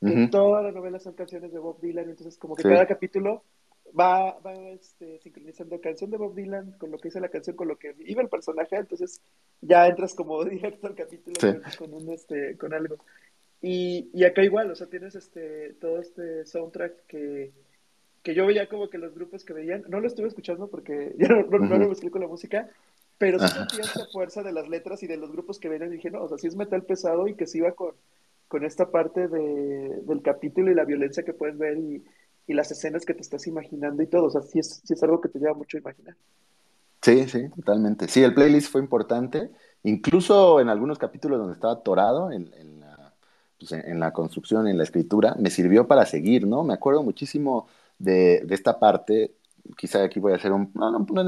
[0.00, 0.30] que uh -huh.
[0.30, 2.68] todas las novelas son canciones de Bob Dylan, entonces como que sí.
[2.68, 3.42] cada capítulo
[3.98, 7.68] va, va este, sincronizando canción de Bob Dylan con lo que dice la canción, con
[7.68, 9.20] lo que iba el personaje, entonces
[9.60, 11.76] ya entras como directo al capítulo sí.
[11.78, 12.96] con, un, este, con algo.
[13.60, 17.52] Y, y, acá igual, o sea, tienes este, todo este soundtrack que,
[18.22, 21.28] que yo veía como que los grupos que veían, no lo estuve escuchando porque ya
[21.28, 22.70] no, no, no lo mezclé con la música,
[23.18, 25.96] pero sí sentía esta fuerza de las letras y de los grupos que venían y
[25.96, 27.94] dije, no, o sea, sí es metal pesado y que sí iba con,
[28.46, 32.04] con esta parte de, del capítulo y la violencia que puedes ver y,
[32.46, 35.02] y, las escenas que te estás imaginando y todo, o sea, sí es, sí es
[35.02, 36.14] algo que te lleva mucho a imaginar.
[37.02, 38.08] Sí, sí, totalmente.
[38.08, 39.50] Sí, el playlist fue importante,
[39.82, 42.77] incluso en algunos capítulos donde estaba atorado en, en,
[43.58, 46.64] pues en, la, construcción, en la escritura, me sirvió para seguir, ¿no?
[46.64, 47.68] Me acuerdo muchísimo
[47.98, 49.32] de, de esta parte,
[49.76, 50.72] quizá aquí voy a hacer un,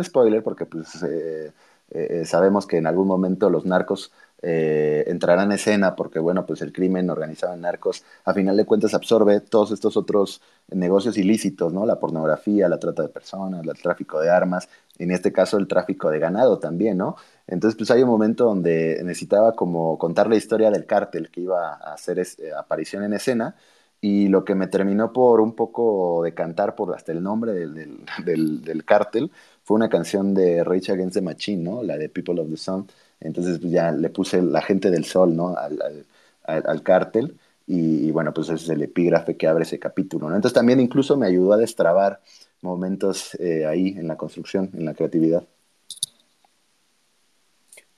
[0.05, 1.03] spoiler porque pues...
[1.03, 1.53] Eh,
[1.93, 4.13] eh, sabemos que en algún momento los narcos
[4.43, 8.65] eh, entrarán en escena porque, bueno, pues el crimen organizado en narcos, a final de
[8.65, 11.85] cuentas, absorbe todos estos otros negocios ilícitos, ¿no?
[11.87, 16.11] La pornografía, la trata de personas, el tráfico de armas, en este caso el tráfico
[16.11, 17.17] de ganado también, ¿no?
[17.51, 21.75] Entonces, pues hay un momento donde necesitaba como contar la historia del cártel que iba
[21.75, 23.57] a hacer es, eh, aparición en escena
[24.01, 27.99] y lo que me terminó por un poco decantar por hasta el nombre del, del,
[28.25, 29.31] del, del cártel
[29.65, 31.83] fue una canción de Rage Against the Machine, ¿no?
[31.83, 32.87] La de People of the Sun.
[33.21, 35.57] Entonces pues, ya le puse La gente del sol, ¿no?
[35.57, 36.07] Al, al,
[36.45, 37.39] al, al cártel.
[37.67, 40.35] Y, y, bueno, pues ese es el epígrafe que abre ese capítulo, ¿no?
[40.35, 42.21] Entonces también incluso me ayudó a destrabar
[42.63, 45.45] momentos eh, ahí en la construcción, en la creatividad.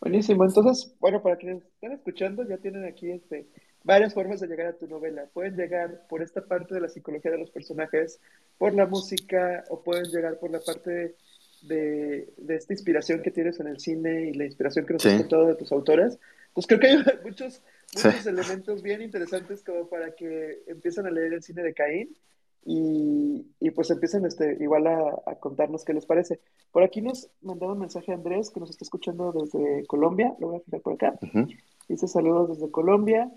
[0.02, 0.44] Buenísimo.
[0.44, 3.46] Entonces, bueno, para quienes están escuchando, ya tienen aquí este,
[3.84, 5.26] varias formas de llegar a tu novela.
[5.32, 8.18] Pueden llegar por esta parte de la psicología de los personajes,
[8.58, 11.14] por la música, o pueden llegar por la parte
[11.62, 15.08] de, de, esta inspiración que tienes en el cine y la inspiración que nos sí.
[15.10, 16.18] has contado de tus autoras,
[16.52, 17.62] pues creo que hay muchos,
[17.94, 18.28] muchos sí.
[18.28, 22.16] elementos bien interesantes como para que empiecen a leer el cine de Caín
[22.64, 26.40] y, y pues empiecen este, igual a, a, contarnos qué les parece.
[26.70, 30.48] Por aquí nos mandaron un mensaje a Andrés que nos está escuchando desde Colombia, lo
[30.48, 31.18] voy a fijar por acá.
[31.22, 31.58] Uh -huh.
[31.88, 33.30] Dice saludos desde Colombia.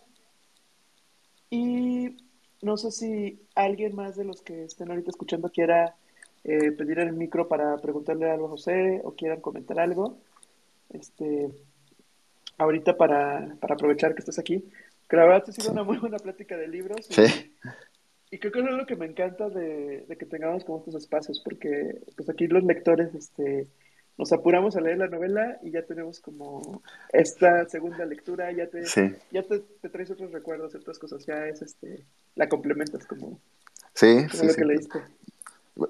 [1.50, 2.18] Y
[2.62, 5.96] no sé si alguien más de los que estén ahorita escuchando quiera
[6.44, 10.18] eh, pedir el micro para preguntarle algo a José o quieran comentar algo.
[10.92, 11.50] Este,
[12.58, 14.64] ahorita para, para aprovechar que estás aquí.
[15.10, 17.08] Que la verdad ha sido una muy buena plática de libros.
[17.10, 17.55] Sí.
[18.32, 21.42] Y, creo que es lo que me encanta de, de, que tengamos como estos espacios,
[21.44, 23.68] porque pues aquí los lectores este,
[24.18, 28.86] nos apuramos a leer la novela y ya tenemos como esta segunda lectura, ya te,
[28.86, 29.14] sí.
[29.32, 33.40] ya te, te, traes otros recuerdos, otras cosas, ya es este, la complementas como,
[33.94, 35.00] sí, como sí, lo que leíste.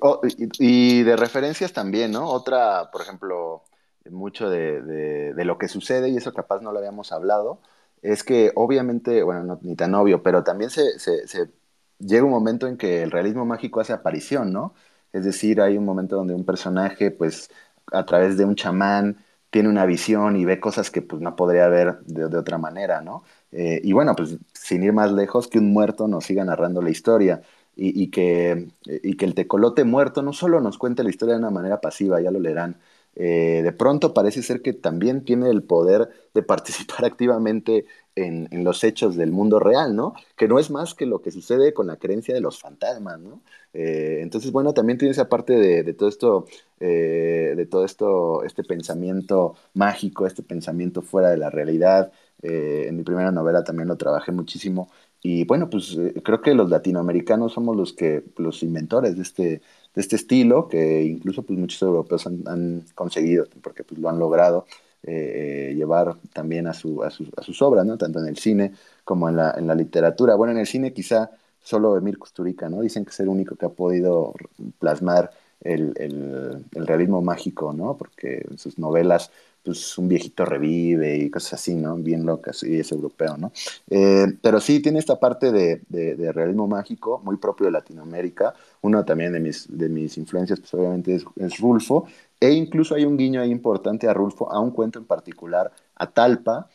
[0.02, 2.28] Oh, y, y, de referencias también, ¿no?
[2.28, 3.62] Otra, por ejemplo,
[4.10, 7.60] mucho de, de, de, lo que sucede, y eso capaz no lo habíamos hablado,
[8.02, 11.50] es que obviamente, bueno, no, ni tan obvio, pero también se, se, se,
[12.00, 14.74] llega un momento en que el realismo mágico hace aparición, ¿no?
[15.14, 17.50] Es decir, hay un momento donde un personaje, pues,
[17.92, 19.18] a través de un chamán,
[19.50, 23.24] tiene una visión y ve cosas que pues no podría ver de, otra manera, ¿no?
[23.52, 26.90] Eh, y bueno, pues sin ir más lejos, que un muerto nos siga narrando la
[26.90, 27.42] historia
[27.76, 31.40] y, y, que, y que el tecolote muerto no solo nos cuente la historia de
[31.40, 32.78] una manera pasiva, ya lo leerán,
[33.16, 38.64] eh, de pronto parece ser que también tiene el poder de participar activamente en, en,
[38.64, 40.14] los hechos del mundo real, ¿no?
[40.38, 43.42] Que no es más que lo que sucede con la creencia de los fantasmas, ¿no?
[43.74, 46.46] Eh, entonces, bueno, también tiene esa parte de, de todo esto,
[46.80, 52.12] eh, de todo esto, este pensamiento mágico, este pensamiento fuera de la realidad.
[52.42, 54.90] Eh, en mi primera novela también lo trabajé muchísimo
[55.22, 59.44] Y bueno, pues eh, creo que los latinoamericanos somos los que los inventores de este,
[59.44, 64.66] de este estilo, que incluso pues muchos europeos han, conseguido, porque pues lo han logrado
[65.08, 67.98] eh, llevar también a, su, a, sus, a sus obras, ¿no?
[67.98, 70.36] Tanto en el cine como en la, en la literatura.
[70.36, 72.82] Bueno, en el cine quizá solo Emir Kusturica, ¿no?
[72.82, 74.34] Dicen que es el único que ha podido
[74.80, 75.32] plasmar
[75.66, 77.98] el, el, realismo mágico, ¿no?
[77.98, 79.32] Porque en sus novelas,
[79.64, 81.96] pues un viejito revive y cosas así, ¿no?
[81.98, 83.52] Bien locas, y es europeo, ¿no?
[83.90, 88.54] Eh, pero sí tiene esta parte de, de, realismo mágico muy propio de Latinoamérica.
[88.82, 92.06] Uno también de mis, de mis influencias, pues obviamente es, es Rulfo,
[92.40, 96.12] e incluso hay un guiño ahí importante a Rulfo, a un cuento en particular, a
[96.12, 96.70] Talpa,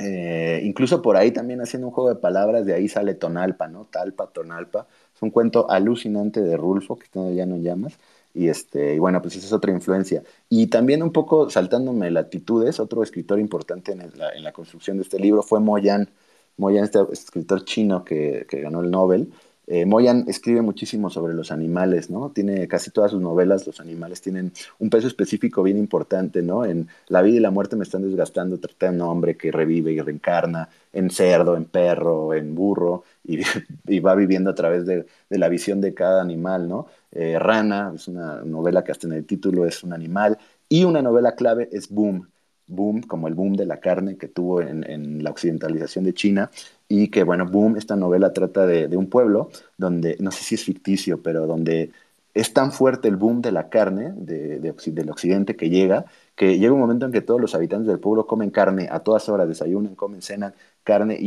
[0.00, 3.86] eh, incluso por ahí también haciendo un juego de palabras, de ahí sale Tonalpa, ¿no?
[3.86, 4.86] Talpa, Tonalpa.
[5.14, 7.98] Es un cuento alucinante de Rulfo, que ya no llamas.
[8.38, 10.22] Y, este, y bueno, pues esa es otra influencia.
[10.48, 15.42] Y también un poco saltándome latitudes, otro escritor importante en la, construcción de este libro
[15.42, 16.08] fue Moyan.
[16.56, 19.32] Moyan, este escritor chino que, ganó el Nobel.
[19.66, 22.30] Eh, Moyan escribe muchísimo sobre los animales, ¿no?
[22.30, 26.64] Tiene casi todas sus novelas, los animales tienen un peso específico bien importante, ¿no?
[26.64, 29.90] En La vida y la muerte me están desgastando, trata de un hombre que revive
[29.90, 33.38] y reencarna en cerdo, en perro, en burro, y,
[34.00, 36.86] va viviendo a través de, la visión de cada animal, ¿no?
[37.10, 41.02] Eh, Rana es una novela que hasta en el título es un animal, y una
[41.02, 42.28] novela clave es Boom,
[42.66, 46.50] boom, como el boom de la carne que tuvo en, la occidentalización de China,
[46.88, 50.64] y que, bueno, Boom, esta novela trata de, un pueblo donde, no sé si es
[50.64, 51.90] ficticio, pero donde
[52.34, 56.04] es tan fuerte el boom de la carne de, del occidente que llega,
[56.36, 59.28] que llega un momento en que todos los habitantes del pueblo comen carne a todas
[59.28, 61.24] horas, desayunan, comen, cenan carne, e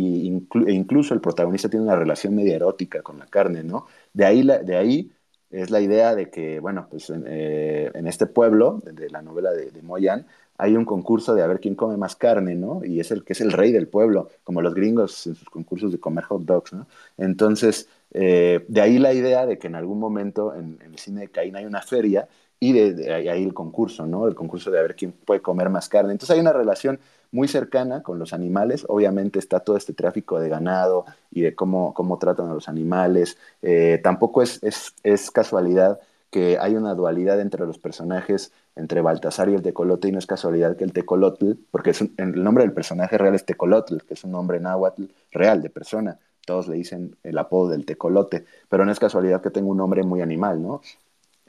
[0.72, 3.88] incluso el protagonista tiene una relación media erótica con la carne, ¿no?
[4.14, 5.12] De ahí, de ahí
[5.52, 9.72] es la idea de que, bueno, pues en, eh, este pueblo, de, la novela de,
[9.72, 10.26] de Moyan,
[10.62, 12.86] hay un concurso de a ver quién come más carne, ¿no?
[12.86, 15.92] Y es el que es el rey del pueblo, como los gringos en sus concursos
[15.92, 16.86] de comer hot dogs, ¿no?
[17.18, 21.28] Entonces, eh, de ahí la idea de que en algún momento en, el cine de
[21.30, 22.28] Caín hay una feria
[22.60, 24.28] y de, ahí el concurso, ¿no?
[24.28, 26.12] El concurso de a ver quién puede comer más carne.
[26.12, 27.00] Entonces hay una relación
[27.32, 28.86] muy cercana con los animales.
[28.88, 33.38] Obviamente está todo este tráfico de ganado y de cómo, cómo tratan a los animales.
[33.62, 36.00] Eh, tampoco es, es, es casualidad
[36.32, 40.26] que hay una dualidad entre los personajes, entre Baltasar y el tecolote, y no es
[40.26, 44.24] casualidad que el tecolotl, porque es el nombre del personaje real es tecolotl, que es
[44.24, 48.92] un nombre náhuatl real de persona, todos le dicen el apodo del tecolote, pero no
[48.92, 50.82] es casualidad que tenga un nombre muy animal, ¿no?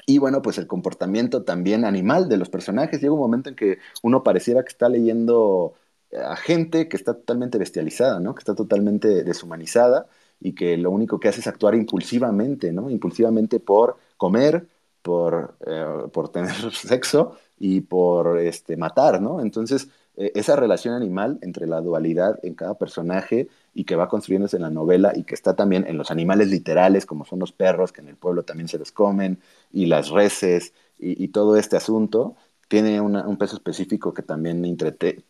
[0.07, 3.01] Y bueno, pues el comportamiento también animal de los personajes.
[3.01, 5.75] Llega un momento en que uno pareciera que está leyendo
[6.13, 8.35] a gente que está totalmente bestializada, ¿no?
[8.35, 10.07] Que está totalmente deshumanizada
[10.41, 12.91] y que lo único que hace es actuar impulsivamente, ¿no?
[12.91, 14.67] Impulsivamente por comer,
[15.03, 19.41] por, eh, por tener sexo y por este, matar, ¿no?
[19.41, 24.57] Entonces, eh, esa relación animal entre la dualidad en cada personaje y que va construyéndose
[24.57, 27.93] en la novela y que está también en los animales literales, como son los perros,
[27.93, 29.39] que en el pueblo también se los comen,
[29.73, 32.37] y las reses, y, todo este asunto,
[32.69, 34.77] tiene un peso específico que también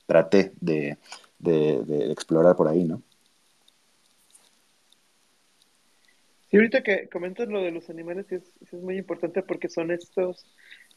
[0.07, 0.99] traté de,
[1.39, 3.03] de explorar por ahí, ¿no?
[6.53, 10.45] Y ahorita que comentas lo de los animales, es, es muy importante porque son estos,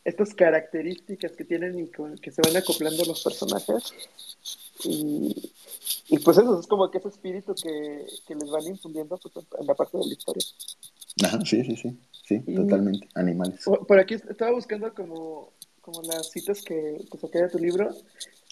[0.03, 3.93] estas características que tienen y que se van acoplando los personajes.
[4.83, 5.53] Y,
[6.25, 8.05] pues eso es como que ese espíritu que,
[8.35, 10.45] les van infundiendo pues, en la parte de la historia.
[11.23, 13.63] Ajá, sí, sí, sí, sí, totalmente, animales.
[13.87, 17.89] Por aquí estaba buscando como, como las citas que, que saqué de tu libro.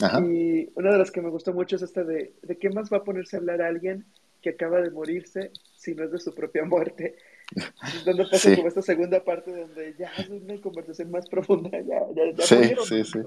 [0.02, 0.20] Ajá.
[0.22, 2.98] Y una de las que me gustó mucho es esta de, de qué más va
[2.98, 4.06] a ponerse a hablar a alguien
[4.44, 7.16] que acaba de morirse si no es de su propia muerte.
[8.06, 12.46] Donde pasa como esta segunda parte donde ya es una conversación más profunda, ya, ya,
[12.46, 13.20] sí, sí, sí.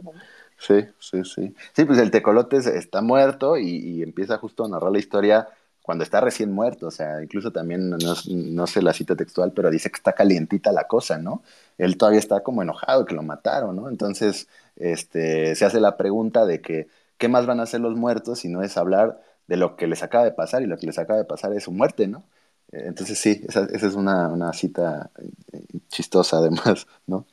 [0.58, 1.54] sí, sí, sí.
[1.74, 5.48] Sí, pues el tecolote está muerto y, empieza justo a narrar la historia
[5.86, 9.88] cuando está recién muerto, o sea, incluso también, no, sé la cita textual, pero dice
[9.88, 11.44] que está calientita la cosa, ¿no?
[11.78, 13.88] Él todavía está como enojado que lo mataron, ¿no?
[13.88, 18.40] Entonces, este, se hace la pregunta de que, ¿qué más van a hacer los muertos
[18.40, 20.98] si no es hablar de lo que les acaba de pasar y lo que les
[20.98, 22.24] acaba de pasar es su muerte, ¿no?
[22.72, 25.12] Eh, entonces sí, esa, es una, una, cita
[25.52, 27.26] eh, chistosa además, ¿no?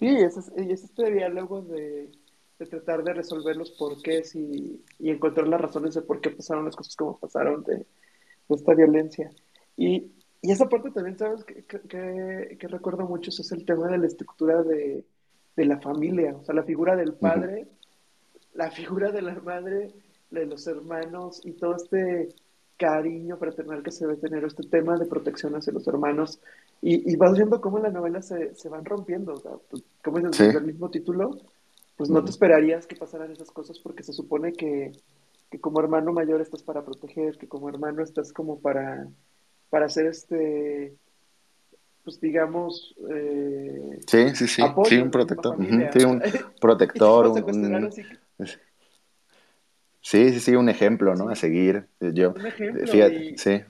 [0.00, 2.10] Sí, es, es este diálogo de,
[2.64, 6.64] de, tratar de resolver los porqués y, y, encontrar las razones de por qué pasaron
[6.64, 7.86] las cosas como pasaron de,
[8.48, 9.30] esta violencia.
[9.76, 11.44] Y, y, esa parte también, ¿sabes?
[11.44, 15.04] Que, que, que, recuerdo mucho, es el tema de la estructura de,
[15.56, 17.68] de la familia, o sea, la figura del padre
[18.54, 19.92] la figura de la madre,
[20.30, 22.28] de los hermanos y todo este
[22.76, 26.40] cariño fraternal que se debe tener, este tema de protección hacia los hermanos.
[26.80, 29.52] Y, vas viendo cómo en la novela se, se van rompiendo, o sea,
[30.02, 31.38] como es el, mismo título,
[31.96, 34.92] pues no te esperarías que pasaran esas cosas porque se supone que,
[35.50, 39.06] que como hermano mayor estás para proteger, que como hermano estás como para,
[39.70, 40.96] para hacer este,
[42.04, 42.94] pues digamos...
[43.10, 46.22] Eh, sí, sí, sí, sí, un protector, sí, un
[46.60, 47.90] protector, un,
[50.04, 51.28] Sí, sí, sí, un ejemplo, ¿no?
[51.28, 51.86] A seguir.
[52.00, 52.86] Yo, un ejemplo.
[52.88, 53.62] Fíjate, sí.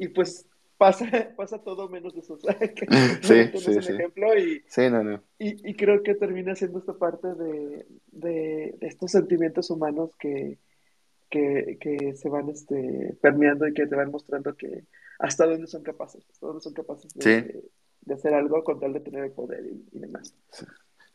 [0.00, 0.47] Y pues
[0.78, 1.06] pasa,
[1.36, 2.34] pasa todo menos eso.
[2.34, 2.86] O sea, que
[3.22, 5.22] sí, sí, un ejemplo y, sí, no, no.
[5.38, 10.58] Y, y, creo que termina siendo esta parte de, de, estos sentimientos humanos que,
[11.28, 14.84] que, que, se van este, permeando y que te van mostrando que
[15.18, 17.64] hasta dónde son capaces, hasta dónde son capaces de,
[18.00, 20.34] de, hacer algo con tal de tener el poder y, y demás.
[20.50, 20.64] Sí.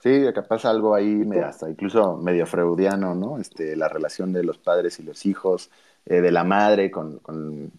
[0.03, 3.39] Sí, pasa algo ahí hasta incluso medio freudiano, ¿no?
[3.39, 5.71] Este, la relación de los padres y los hijos,
[6.05, 7.71] eh, de la madre con, con,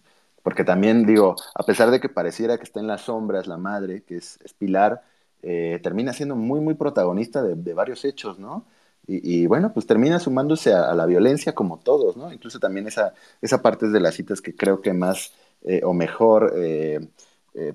[0.45, 4.03] Porque también digo, a pesar de que pareciera que está en las sombras la madre,
[4.03, 5.01] que es, Pilar,
[5.41, 8.67] eh, termina siendo muy, muy protagonista de, varios hechos, ¿no?
[9.07, 12.31] Y, bueno, pues termina sumándose a, la violencia como todos, ¿no?
[12.31, 15.33] Incluso también esa, esa parte es de las citas que creo que más
[15.63, 16.53] eh, o mejor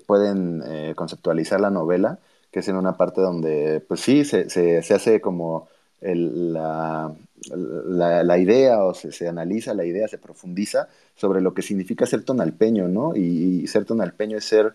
[0.05, 2.19] pueden conceptualizar la novela
[2.51, 5.67] que es en una parte donde, pues sí, se, se, hace como
[6.01, 7.13] la,
[7.49, 12.87] la, idea o se, analiza la idea, se profundiza sobre lo que significa ser tonalpeño,
[12.87, 13.15] ¿no?
[13.15, 14.73] Y, ser tonalpeño es ser,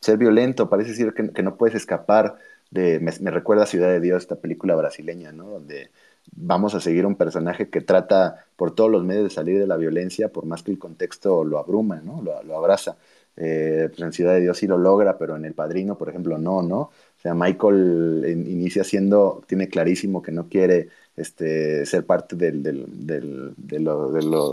[0.00, 2.36] ser violento, parece decir que, no puedes escapar
[2.70, 5.50] de, me, recuerda a Ciudad de Dios, esta película brasileña, ¿no?
[5.50, 5.90] Donde
[6.32, 9.76] vamos a seguir un personaje que trata por todos los medios de salir de la
[9.76, 12.22] violencia, por más que el contexto lo abruma, ¿no?
[12.22, 12.96] Lo, abraza.
[13.36, 16.38] Eh, pues en Ciudad de Dios sí lo logra, pero en El Padrino, por ejemplo,
[16.38, 16.78] no, ¿no?
[16.78, 22.86] O sea, Michael inicia siendo, tiene clarísimo que no quiere este, ser parte del, del,
[22.96, 23.54] del,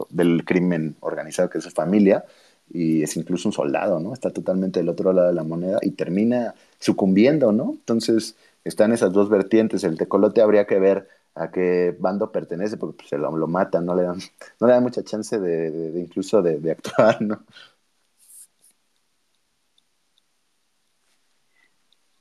[0.10, 2.26] del, crimen organizado que es su familia
[2.72, 4.14] y es incluso un soldado, ¿no?
[4.14, 7.72] Está totalmente del otro lado de la moneda y termina sucumbiendo, ¿no?
[7.72, 9.84] Entonces están esas dos vertientes.
[9.84, 13.86] El tecolote habría que ver a qué bando pertenece porque pues, se lo, lo matan,
[13.86, 14.20] no le dan,
[14.60, 17.44] no le dan mucha chance de, de incluso de, actuar, ¿no?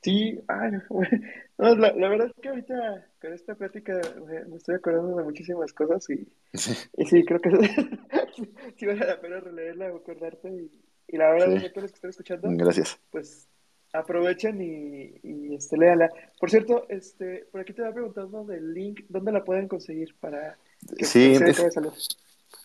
[0.03, 0.73] Sí, ay,
[1.59, 5.73] no, la, la, verdad es que ahorita con esta plática me, estoy acordando de muchísimas
[5.73, 7.51] cosas y sí, y sí creo que
[8.77, 10.71] sí, vale la pena releerla o acordarte y,
[11.07, 12.99] y la verdad es que todos los que están escuchando, Gracias.
[13.11, 13.49] pues
[13.93, 16.11] aprovechen y, y este, léala.
[16.41, 20.59] Por cierto, este, por aquí te va preguntando del link, ¿dónde la pueden conseguir para
[20.97, 21.61] que sí, es,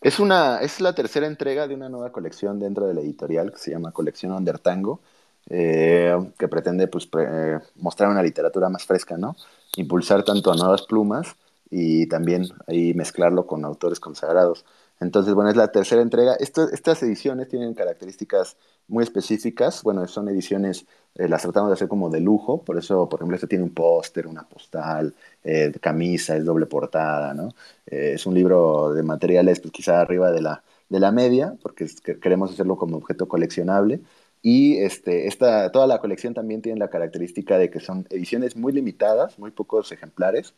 [0.01, 3.59] es, una, es la tercera entrega de una nueva colección dentro de la editorial que
[3.59, 5.01] se llama Colección Under Tango
[5.49, 7.09] eh, que pretende pues,
[7.75, 9.35] mostrar una literatura más fresca, ¿no?
[9.77, 11.35] Impulsar tanto a nuevas plumas
[11.69, 14.65] y también ahí mezclarlo con autores consagrados.
[14.99, 16.35] Entonces, bueno, es la tercera entrega.
[16.35, 19.83] estas ediciones tienen características muy específicas.
[19.83, 20.85] Bueno, son ediciones,
[21.15, 23.73] eh, las tratamos de hacer como de lujo, por eso, por ejemplo, este tiene un
[23.73, 27.49] póster, una postal, eh, camisa, es doble portada, ¿no?
[27.85, 31.87] es un libro de materiales, pues quizá arriba de la, de la media, porque
[32.21, 34.01] queremos hacerlo como objeto coleccionable.
[34.49, 38.71] Y este, esta, toda la colección también tiene la característica de que son ediciones muy
[38.71, 40.53] limitadas, muy pocos ejemplares,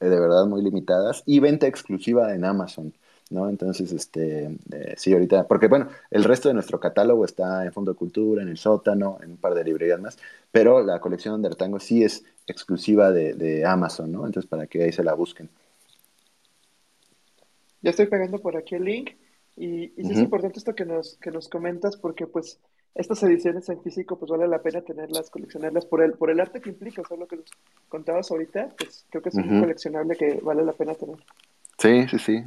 [0.00, 2.94] eh, de verdad muy limitadas, y venta exclusiva en Amazon.
[3.28, 3.50] ¿no?
[3.50, 7.92] Entonces, este, eh, sí, ahorita, porque bueno, el resto de nuestro catálogo está en Fondo
[7.92, 10.16] de Cultura, en el sótano, en un par de librerías más,
[10.50, 14.24] pero la colección de Artango sí es exclusiva de, de, Amazon, ¿no?
[14.24, 15.50] Entonces, para que ahí se la busquen.
[17.82, 19.10] Ya estoy pegando por aquí el link
[19.54, 22.58] y, y es importante esto que nos, que nos comentas porque pues
[22.94, 26.60] estas ediciones en físico, pues vale la pena tenerlas, coleccionarlas por el, por el arte
[26.60, 27.46] que implica, o sea, lo que nos
[27.88, 31.16] contabas ahorita, pues creo que es un coleccionable que vale la pena tener.
[31.78, 32.44] Sí, sí, sí.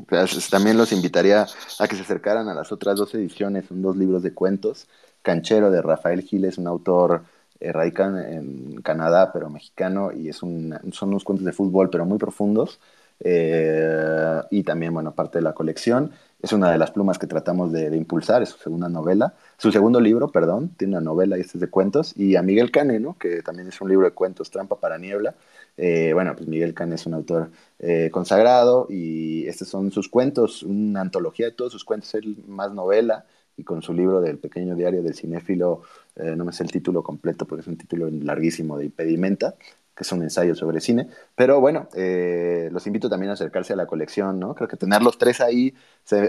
[0.50, 1.46] También los invitaría
[1.80, 4.88] a que se acercaran a las otras dos ediciones, son dos libros de cuentos.
[5.22, 7.24] Canchero de Rafael Giles, un autor
[7.60, 12.06] eh, radicado en Canadá, pero mexicano, y es un, son unos cuentos de fútbol, pero
[12.06, 12.80] muy profundos.
[13.20, 16.12] Eh, y también, bueno, parte de la colección.
[16.42, 20.00] Es una de las plumas que tratamos de, impulsar, es su segunda novela, su segundo
[20.00, 23.18] libro, perdón, tiene una novela y este es de cuentos, y a Miguel Cane, ¿no?
[23.18, 25.36] que también es un libro de cuentos, Trampa para Niebla.
[25.78, 30.62] Eh, bueno, pues Miguel Cane es un autor eh, consagrado y estos son sus cuentos,
[30.62, 33.26] una antología de todos sus cuentos, es más novela,
[33.56, 35.82] y con su libro del pequeño diario del cinéfilo,
[36.16, 39.56] no me sé el título completo porque es un título larguísimo de impedimenta,
[39.98, 41.08] que es un ensayo sobre cine.
[41.36, 44.54] Pero bueno, eh, los invito también a acercarse a la colección, ¿no?
[44.54, 45.74] Creo que tener los tres ahí,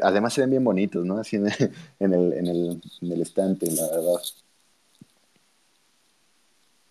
[0.02, 1.18] además se ven bien bonitos, ¿no?
[1.18, 1.52] Así en el,
[2.00, 4.22] en el, en el, en el estante, la verdad.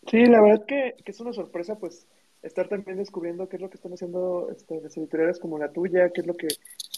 [0.06, 2.06] Sí, la verdad que, que, es una sorpresa, pues,
[2.44, 6.12] estar también descubriendo qué es lo que están haciendo este, las editoriales como la tuya,
[6.12, 6.48] qué es lo que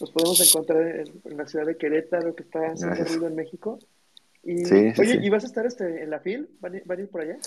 [0.02, 3.80] nos podemos encontrar en, la ciudad de Querétaro, que está haciendo ruido en México.
[4.44, 6.50] Y, sí, oye, ¿y vas a estar este, en la FIL?
[6.60, 7.38] ¿Van, ¿Van a ir por allá?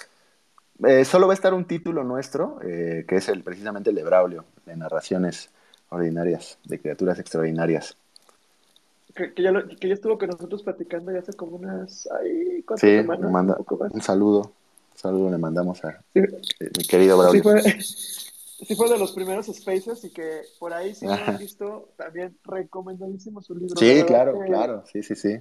[0.86, 4.02] Eh, solo va a estar un título nuestro, eh, que es el, precisamente el de
[4.02, 5.50] Braulio, de narraciones
[5.90, 7.96] ordinarias, de criaturas extraordinarias.
[9.14, 13.30] Que, ya estuvo con nosotros platicando ya hace como unas ay, sí, semanas.
[13.30, 14.52] Manda, un, saludo.
[14.92, 17.42] Un saludo le mandamos a mi querido Braulio.
[18.66, 22.36] Sí fue, de los primeros spaces y que por ahí si no han visto, también
[22.44, 23.74] recomendadísimo su libro.
[23.76, 25.40] Sí, claro, claro, sí, sí, sí.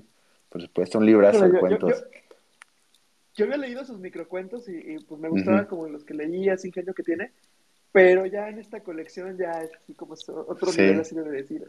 [0.49, 1.99] Por supuesto, un librazo de cuentos.
[1.99, 2.05] Yo,
[3.39, 7.03] había leído sus microcuentos y, pues me gustaban como los que leía, ese ingenio que
[7.03, 7.32] tiene,
[7.91, 10.15] pero ya en esta colección ya es así como
[10.47, 11.65] otro nivel así de decir,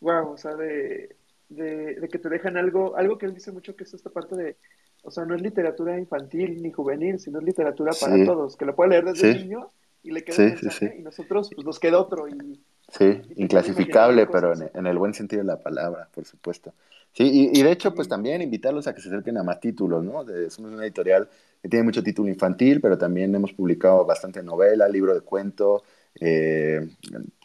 [0.00, 1.16] wow, o sea, de,
[1.48, 4.56] de, que te dejan algo, algo que él dice mucho que es esta parte de,
[5.02, 8.74] o sea, no es literatura infantil ni juvenil, sino es literatura para todos, que lo
[8.74, 9.70] puede leer desde niño
[10.02, 14.52] y le queda un mensaje y nosotros pues nos queda otro y Sí, inclasificable, pero
[14.52, 16.72] en, el buen sentido de la palabra, por supuesto.
[17.12, 20.24] Sí, y, de hecho, pues también invitarlos a que se acerquen a más títulos, ¿no?
[20.50, 21.28] somos una editorial
[21.62, 25.84] que tiene mucho título infantil, pero también hemos publicado bastante novela, libro de cuento,
[26.20, 26.88] eh,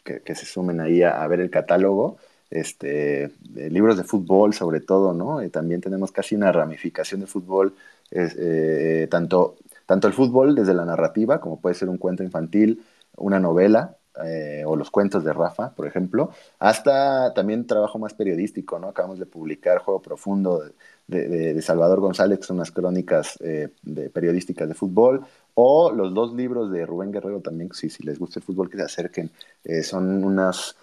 [0.04, 2.18] que, se sumen ahí a, ver el catálogo.
[2.50, 5.40] Este, libros de fútbol sobre todo, ¿no?
[5.40, 7.74] Y también tenemos casi una ramificación de fútbol,
[8.10, 12.82] eh, tanto, tanto el fútbol desde la narrativa, como puede ser un cuento infantil,
[13.16, 18.78] una novela, eh, o los cuentos de Rafa, por ejemplo, hasta también trabajo más periodístico,
[18.78, 18.88] ¿no?
[18.88, 20.64] Acabamos de publicar Juego Profundo
[21.06, 26.70] de, Salvador González, son unas crónicas eh, de periodísticas de fútbol, o los dos libros
[26.72, 29.30] de Rubén Guerrero también, si, si les gusta el fútbol, que se acerquen.
[29.64, 30.76] Eh, son unas,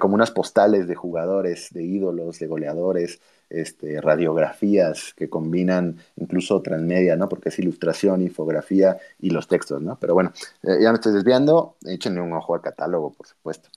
[0.00, 3.20] como unas postales de jugadores, de ídolos, de goleadores,
[3.52, 7.28] este, radiografías que combinan incluso transmedia, ¿no?
[7.28, 9.98] Porque es ilustración, infografía y los textos, ¿no?
[10.00, 10.32] Pero bueno,
[10.62, 13.68] eh, ya me estoy desviando, échenle un ojo al catálogo, por supuesto.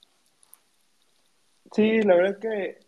[1.72, 2.78] Sí, la verdad es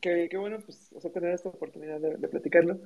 [0.00, 2.78] que, que, bueno, pues, o sea, tener esta oportunidad de, platicarlo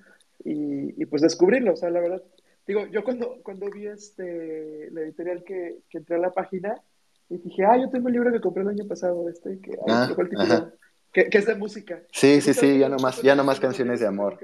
[0.44, 2.22] y, y, pues descubrirlo, o sea, la verdad,
[2.66, 6.82] digo, yo cuando, cuando vi este, la editorial que, que entré a la página,
[7.28, 10.06] y dije, ah, yo tengo el libro que compré el año pasado, este, que, ah,
[10.08, 10.72] título,
[11.12, 12.02] que, es de música.
[12.10, 14.38] Sí, sí, sí, ya no más, ya no más canciones de amor.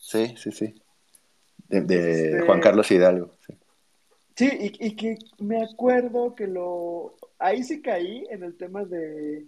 [0.00, 0.74] Sí, sí, sí.
[1.68, 1.78] De,
[2.34, 3.36] este Juan Carlos Hidalgo.
[4.34, 4.48] Sí,
[4.78, 7.16] y, que me acuerdo que lo...
[7.38, 9.46] Ahí sí caí en el tema de,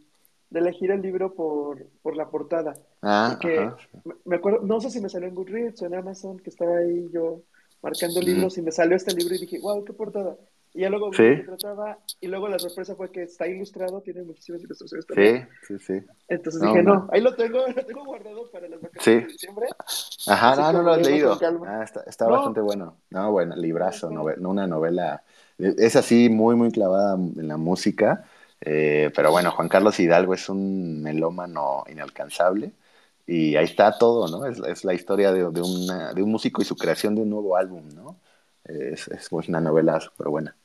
[0.52, 2.76] elegir el libro por, por la portada.
[3.00, 3.70] Ah, que
[4.24, 7.08] me acuerdo, no sé si me salió en Goodreads o en Amazon, que estaba ahí
[7.12, 7.42] yo
[7.82, 10.36] marcando libros y me salió este libro y dije, wow, qué portada.
[10.72, 14.62] Y ya luego se trataba, y luego la sorpresa fue que está ilustrado, tiene muchísimas
[14.62, 15.48] ilustraciones también.
[15.66, 16.06] Sí, sí, sí.
[16.28, 19.66] Entonces dije, no, ahí lo tengo, lo tengo guardado para las vacaciones de diciembre.
[20.28, 21.38] Ajá, no, no lo has leído.
[21.66, 22.96] Ah, está, está bastante bueno.
[23.10, 25.24] No, bueno, librazo, no, una novela.
[25.58, 28.24] Es así, muy, muy clavada en la música.
[28.60, 32.72] Eh, pero bueno, Juan Carlos Hidalgo es un melómano inalcanzable.
[33.26, 34.46] Y ahí está todo, ¿no?
[34.46, 37.30] Es, es la historia de, de, una, de un músico y su creación de un
[37.30, 38.16] nuevo álbum, ¿no?
[38.64, 40.56] Es, es una novela súper buena.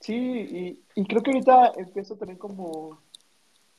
[0.00, 3.02] Sí, y, creo que ahorita empiezo también como,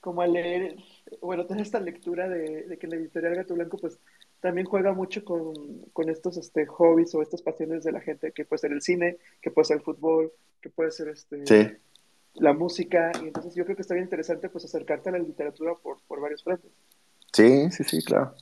[0.01, 0.76] como a leer,
[1.22, 3.99] bueno, tener esta lectura de, que la editorial Gato Blanco pues
[4.41, 8.59] también juega mucho con, estos este, hobbies o estas pasiones de la gente, que puede
[8.59, 11.80] ser el cine, que puede ser el fútbol, que puede ser este,
[12.34, 15.76] la música, y entonces yo creo que está bien interesante pues acercarte a la literatura
[15.76, 16.72] por, por varios frentes.
[17.32, 18.34] Sí, sí, sí, claro,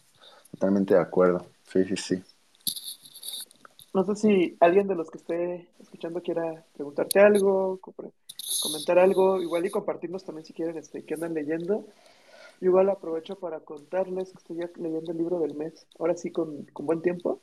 [0.52, 2.24] totalmente de acuerdo, sí, sí, sí.
[3.98, 7.80] No sé si alguien de los que esté escuchando quiera preguntarte algo,
[8.62, 11.84] comentar algo, igual y compartirnos también si quieren este, que andan leyendo.
[12.62, 17.02] igual aprovecho para contarles que estoy leyendo el libro del mes, ahora sí con, buen
[17.02, 17.42] tiempo,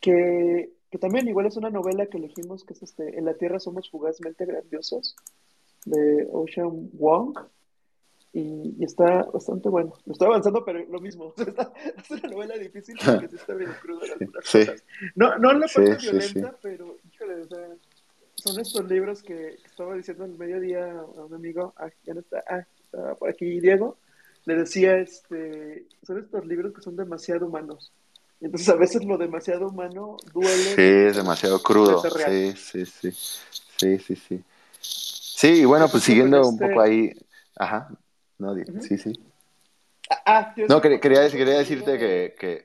[0.00, 3.60] que, que, también igual es una novela que elegimos, que es este, En la Tierra
[3.60, 5.14] somos fugazmente grandiosos,
[5.84, 7.36] de Ocean Wong
[8.34, 9.94] y, está bastante bueno.
[10.04, 11.32] Lo estoy avanzando, pero lo mismo.
[11.38, 14.00] es una novela difícil porque sí está bien crudo
[14.42, 14.66] sí.
[15.14, 17.68] No, no la parte violenta, pero híjole, o sea,
[18.34, 22.44] son estos libros que, estaba diciendo el mediodía a un amigo, ah, ya no está,
[22.48, 23.96] ah, está por aquí Diego,
[24.46, 27.92] le decía, este, son estos libros que son demasiado humanos.
[28.40, 30.52] Entonces a veces lo demasiado humano duele.
[30.52, 32.02] Sí, es demasiado crudo.
[32.02, 33.10] Sí, sí, sí.
[33.78, 34.44] Sí, sí, sí.
[34.80, 37.12] Sí, y bueno, pues siguiendo un poco este ahí.
[37.56, 37.88] Ajá.
[38.44, 39.12] No, sí, sí.
[40.10, 42.64] Ah, ah no, quería, quería, decirte que, que...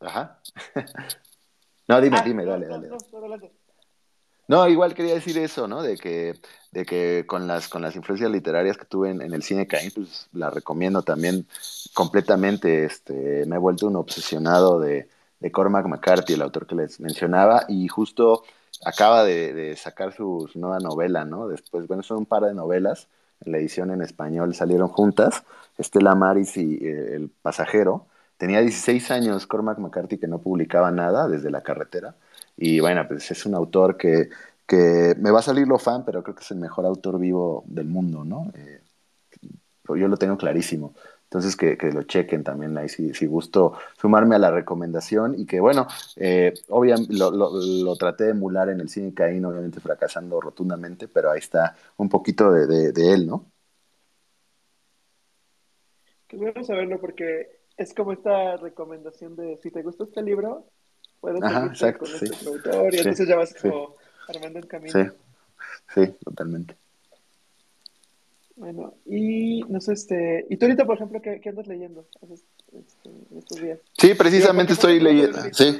[0.00, 0.40] Ajá.
[1.88, 2.88] no, dime, ah, dime, dale, dale.
[4.48, 5.82] No, igual quería decir eso, ¿no?
[5.82, 6.34] De que,
[6.70, 10.28] de que con las con las influencias literarias que tuve en, el cine Caín, pues
[10.32, 11.48] la recomiendo también
[11.94, 12.84] completamente.
[12.84, 15.08] Este, me he vuelto un obsesionado de,
[15.40, 18.44] de Cormac McCarthy, el autor que les mencionaba, y justo
[18.84, 21.48] acaba de, de sacar su, su, nueva novela, ¿no?
[21.48, 23.08] Después, bueno, son un par de novelas
[23.44, 25.44] la edición en español salieron juntas,
[25.78, 28.06] Estela Maris y eh, El Pasajero.
[28.36, 32.16] Tenía 16 años Cormac McCarthy que no publicaba nada desde la carretera.
[32.56, 34.30] Y bueno, pues es un autor que,
[34.66, 37.64] que me va a salir lo fan, pero creo que es el mejor autor vivo
[37.66, 38.50] del mundo, ¿no?
[38.54, 38.82] Eh,
[39.88, 40.94] yo lo tengo clarísimo.
[41.26, 45.58] Entonces que, lo chequen también ahí si, si, gusto sumarme a la recomendación y que
[45.58, 51.08] bueno, eh, obviamente lo, lo, traté de emular en el cine Caín, obviamente fracasando rotundamente,
[51.08, 53.44] pero ahí está un poquito de, de, él, ¿no?
[56.28, 60.66] Qué bueno saberlo porque es como esta recomendación de si te gusta este libro,
[61.20, 63.96] puedes Ajá, con este productor y entonces ya vas como
[64.28, 64.92] armando el camino.
[64.92, 65.10] Sí,
[65.92, 66.76] sí, totalmente.
[68.56, 73.60] Bueno, y no sé, este, y tú ahorita, por ejemplo, ¿qué, andas leyendo este, estos
[73.60, 73.78] días?
[73.92, 75.78] Sí, precisamente estoy leyendo, sí,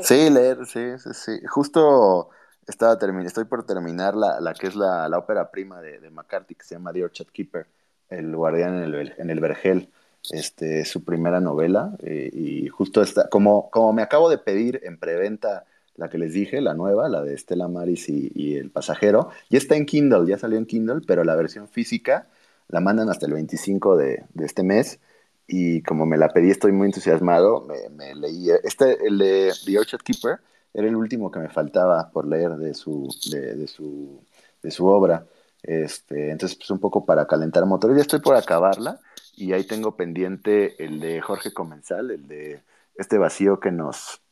[0.00, 2.30] sí, leer, sí, sí, sí, justo
[2.66, 6.54] estaba estoy por terminar la, la que es la, la ópera prima de, de, McCarthy,
[6.54, 7.66] que se llama The Orchard Keeper,
[8.08, 9.90] El guardián en el, en el vergel,
[10.30, 14.98] este, su primera novela, eh, y justo está, como, como me acabo de pedir en
[14.98, 15.66] preventa
[16.00, 19.28] la que les dije, la nueva, la de Estela Maris y, El Pasajero.
[19.50, 22.26] Ya está en Kindle, ya salió en Kindle, pero la versión física
[22.68, 24.98] la mandan hasta el 25 de, este mes.
[25.46, 27.66] Y como me la pedí, estoy muy entusiasmado.
[27.90, 28.48] Me, leí.
[28.64, 30.40] Este, el de The Orchard Keeper,
[30.72, 34.24] era el último que me faltaba por leer de su, de, su,
[34.62, 35.26] de su obra.
[35.62, 37.98] Este, entonces, pues un poco para calentar motores.
[37.98, 39.00] Ya estoy por acabarla
[39.36, 42.62] y ahí tengo pendiente el de Jorge Comensal, el de
[42.94, 44.22] este vacío que nos,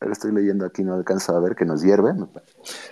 [0.00, 2.12] estoy leyendo aquí, no alcanzo a ver, que nos hierve.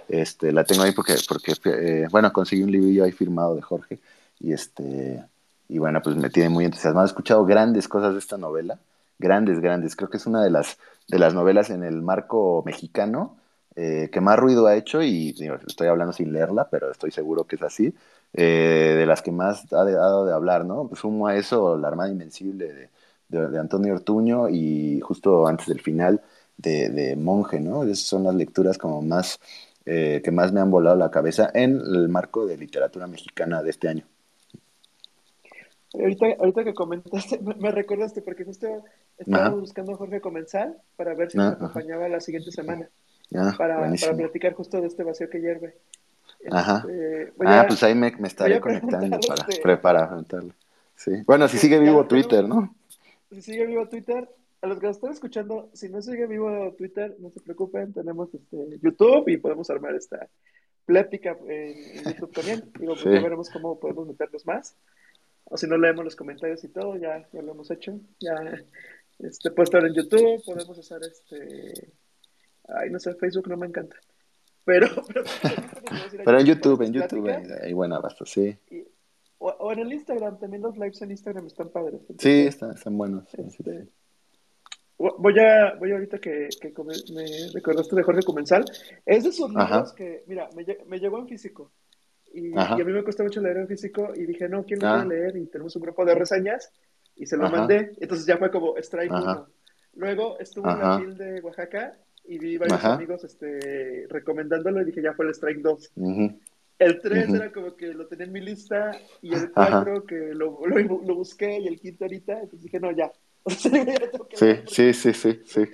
[0.08, 3.98] Este, la tengo ahí porque, porque eh, bueno, conseguí un librillo ahí firmado de Jorge
[4.40, 5.24] y este
[5.68, 7.06] y bueno, pues me tiene muy entusiasmado.
[7.06, 8.78] He escuchado grandes cosas de esta novela,
[9.18, 9.96] grandes, grandes.
[9.96, 10.78] Creo que es una de las,
[11.08, 13.36] de las novelas en el marco mexicano
[13.74, 15.34] eh, que más ruido ha hecho y
[15.66, 17.94] estoy hablando sin leerla, pero estoy seguro que es así,
[18.32, 20.88] eh, de las que más ha, dado de hablar, ¿no?
[20.88, 22.72] Pues sumo a eso La Armada Invencible
[23.28, 26.22] de, de Antonio Ortuño y justo antes del final
[26.56, 27.84] de, monje, ¿no?
[27.84, 29.40] Esas son las lecturas como más,
[29.84, 33.70] eh, que más me han volado la cabeza en el marco de literatura mexicana de
[33.70, 34.04] este año.
[35.94, 38.66] Ahorita, ahorita que comentaste, me, recordaste porque justo
[39.16, 42.88] estaba buscando a Jorge Comensal para ver si me ah, acompañaba la siguiente semana.
[43.34, 45.76] Ah, para, para, platicar justo de este vacío que hierve.
[46.50, 46.84] Ajá.
[46.88, 50.24] Este, ah, pues ahí me, me estaré conectando para, preparar.
[50.94, 51.12] Sí.
[51.26, 52.74] Bueno, si sigue vivo Twitter, ¿no?
[53.30, 54.28] Si sigue vivo Twitter,
[54.66, 58.34] a los que nos están escuchando, si no sigue vivo Twitter, no se preocupen, tenemos
[58.34, 60.28] este YouTube y podemos armar esta
[60.84, 62.70] plática en, YouTube también.
[62.78, 64.76] Digo, pues ya veremos cómo podemos meternos más.
[65.44, 67.98] O si no leemos los comentarios y todo, ya, ya lo hemos hecho.
[68.18, 68.34] Ya
[69.20, 71.92] este, puede estar en YouTube, podemos usar este.
[72.68, 73.96] Ay, no sé, Facebook no me encanta.
[74.64, 74.88] Pero,
[76.24, 77.28] pero, en YouTube, en YouTube
[77.62, 78.58] hay, buena basta, sí.
[79.38, 82.00] o, en el Instagram, también los lives en Instagram están padres.
[82.18, 83.32] sí, están, están buenos.
[83.34, 83.86] Este,
[84.98, 86.72] Voy a, voy ahorita que, que
[87.12, 88.64] me recordaste de Jorge Comensal.
[89.04, 91.70] Es de esos libros que, mira, me, me, llegó en físico.
[92.32, 94.12] Y, a mí me cuesta mucho leer en físico.
[94.14, 95.04] Y dije, no, ¿quién lo quiere ah.
[95.04, 95.36] leer?
[95.36, 96.72] Y tenemos un grupo de reseñas.
[97.14, 97.92] Y se lo mandé.
[98.00, 99.48] Entonces ya fue como strike uno.
[99.94, 104.80] Luego estuve en la fil de Oaxaca y vi varios amigos este, recomendándolo.
[104.80, 105.92] Y dije, ya fue el strike 2.
[106.78, 108.92] El 3 era como que lo tenía en mi lista.
[109.20, 111.58] Y el 4 que lo, lo, lo, busqué.
[111.60, 112.32] Y el quinto ahorita.
[112.32, 113.10] Entonces dije, no, ya
[114.34, 115.64] sí, sí, sí, sí, sí.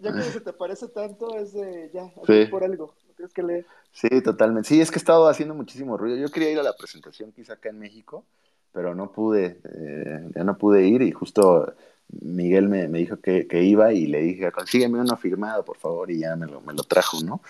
[0.00, 2.10] Ya que se te parece tanto, es de ya,
[2.50, 2.94] por algo.
[3.08, 3.66] ¿No crees que leer?
[3.92, 4.68] Sí, totalmente.
[4.68, 6.16] Sí, es que he estado haciendo muchísimo ruido.
[6.16, 8.24] Yo quería ir a la presentación quizá acá en México,
[8.72, 11.74] pero no pude, eh, ya no pude ir y justo
[12.08, 16.10] Miguel me, me dijo que, que, iba y le dije, consígueme uno firmado, por favor,
[16.10, 17.40] y ya me lo, me lo trajo, ¿no?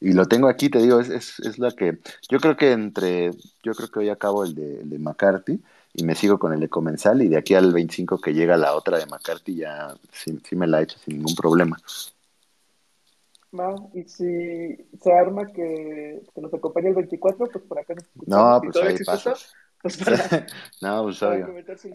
[0.00, 1.98] Y lo tengo aquí, te digo, es, es, es la que,
[2.30, 3.32] yo creo que entre,
[3.62, 5.60] yo creo que hoy acabo el de, el de McCarthy,
[5.96, 8.74] y me sigo con el de Comensal y de aquí al 25 que llega la
[8.74, 11.78] otra de McCarthy ya sí, me la he hecho sin ningún problema.
[13.58, 18.60] Va, y si se arma que, nos acompañe el 24, pues por acá nos No,
[18.62, 19.34] pues ahí pasa.
[19.80, 20.46] Pues para,
[20.82, 21.48] no, pues obvio.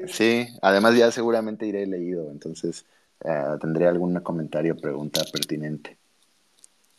[0.08, 2.86] Sí, además ya seguramente iré leído, entonces
[3.24, 5.96] eh, tendré algún comentario o pregunta pertinente.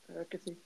[0.07, 0.57] Claro que sí.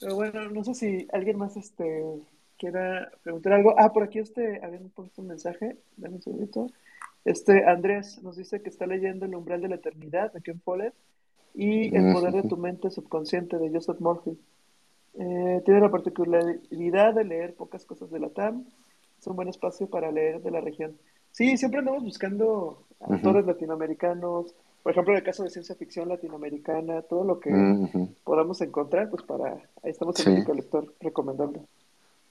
[0.00, 2.22] Pero bueno, no sé si alguien más este
[2.62, 3.74] quiera preguntar algo.
[3.76, 6.68] Ah, por aquí este, habían puesto un mensaje, dame un segundito.
[7.24, 10.94] Este, Andrés nos dice que está leyendo El umbral de la eternidad de Ken Follett
[11.54, 14.38] y El poder de tu mente subconsciente de Joseph Murphy.
[15.14, 18.64] Eh, tiene la particularidad de leer pocas cosas de la TAM.
[19.18, 20.96] Es un buen espacio para leer de la región.
[21.32, 24.54] Sí, siempre andamos buscando autores latinoamericanos,
[24.84, 27.50] por ejemplo, en el caso de ciencia ficción latinoamericana, todo lo que
[28.22, 31.66] podamos encontrar, pues para, ahí estamos en el lector recomendando.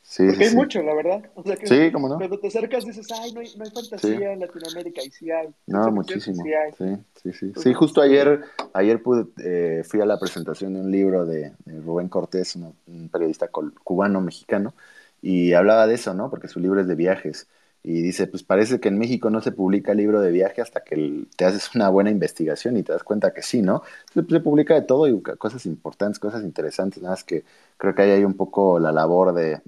[0.01, 1.23] Sí, Porque hay mucho, la verdad.
[1.63, 2.17] sí, cómo no.
[2.17, 5.49] Cuando te acercas dices, ay, no hay, no hay fantasía en Latinoamérica, y sí hay.
[5.67, 6.43] No, muchísimo.
[6.77, 7.53] Sí, sí, sí.
[7.55, 8.41] Sí, justo ayer,
[8.73, 13.47] ayer pude, eh, fui a la presentación de un libro de, Rubén Cortés, un, periodista
[13.47, 14.73] cubano-mexicano,
[15.21, 16.29] y hablaba de eso, ¿no?
[16.29, 17.47] Porque su libro es de viajes.
[17.83, 21.25] Y dice, pues parece que en México no se publica libro de viaje hasta que
[21.35, 23.81] te haces una buena investigación y te das cuenta que sí, ¿no?
[24.13, 27.43] Se, publica de todo y cosas importantes, cosas interesantes, nada más que
[27.77, 29.61] creo que ahí hay un poco la labor de,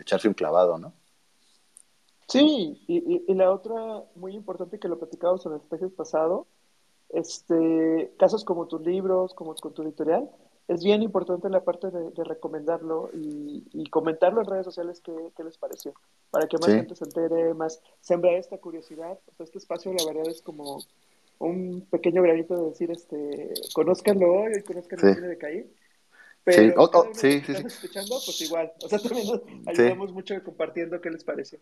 [0.00, 0.92] echarse un clavado, ¿no?
[2.26, 6.46] Sí, y, la otra muy importante que lo platicamos en el especies pasado,
[7.10, 10.28] este, casos como tus libros, como con tu editorial,
[10.68, 15.94] es bien importante la parte de, recomendarlo y, comentarlo en redes sociales qué, les pareció,
[16.30, 19.18] para que más gente se entere, más sembra esta curiosidad.
[19.26, 20.78] O sea, este espacio la verdad es como
[21.38, 25.72] un pequeño granito de decir, este, conózcanlo hoy y conozcan el cine de Caí.
[26.44, 28.72] Pero sí, oh, oh, sí, sí, escuchando, pues igual.
[28.82, 31.58] O sea, también nos ayudamos mucho compartiendo qué les pareció.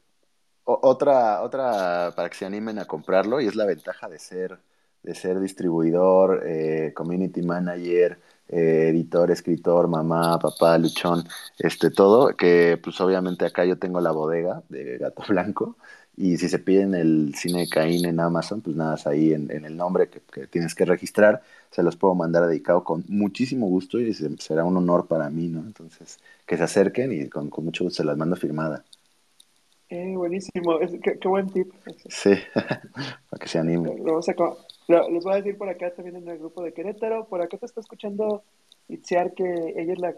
[0.65, 4.59] otra, otra para que se animen a comprarlo, y es la ventaja de ser,
[5.05, 8.19] de ser distribuidor, eh, community manager,
[8.49, 11.25] eh, editor, escritor, mamá, papá, luchón,
[11.59, 15.77] este, todo, que pues obviamente acá yo tengo la bodega de Gato Blanco
[16.17, 19.51] y si se piden el cine de Caín en Amazon, pues nada, es ahí en,
[19.51, 24.15] el nombre que, tienes que registrar, se los puedo mandar dedicado con muchísimo gusto y
[24.15, 25.61] será un honor para mí, ¿no?
[25.61, 28.83] Entonces, que se acerquen y con, mucho gusto se las mando firmada.
[29.91, 31.71] Eh, buenísimo, qué, buen tip.
[32.09, 34.03] Sí, para que se animen.
[34.03, 34.35] Vamos a,
[34.89, 37.27] les voy a decir por acá también en el grupo de Querétaro.
[37.27, 38.45] Por acá te está escuchando
[38.89, 40.15] Itziar, que ella es la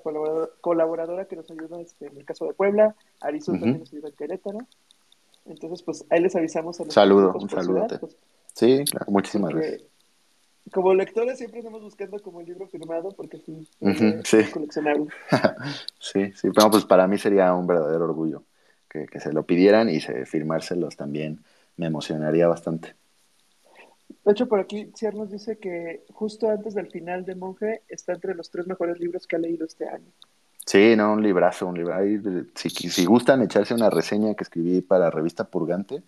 [0.60, 2.94] colaboradora que nos ayuda este, en el caso de Puebla.
[3.20, 4.58] Arizona también nos ayuda en Querétaro.
[5.46, 7.86] Entonces, pues ahí les avisamos a los Saludo, un saludo.
[7.98, 8.16] Pues,
[8.52, 9.82] sí, claro, muchísimas gracias.
[10.70, 14.44] Como lectores siempre estamos buscando como el libro firmado porque sí, uh sí.
[14.52, 15.06] coleccionable.
[15.98, 18.42] sí, sí, bueno, pues para mí sería un verdadero orgullo
[18.86, 21.40] que, que se lo pidieran y se, firmárselos también
[21.78, 22.94] me emocionaría bastante.
[24.28, 28.12] De hecho, por aquí Ciar nos dice que justo antes del final de Monje está
[28.12, 30.12] entre los tres mejores libros que ha leído este año.
[30.66, 31.94] Sí, no, un librazo, un libro.
[32.54, 36.02] si, si, gustan echarse una reseña que escribí para Revista Purgante,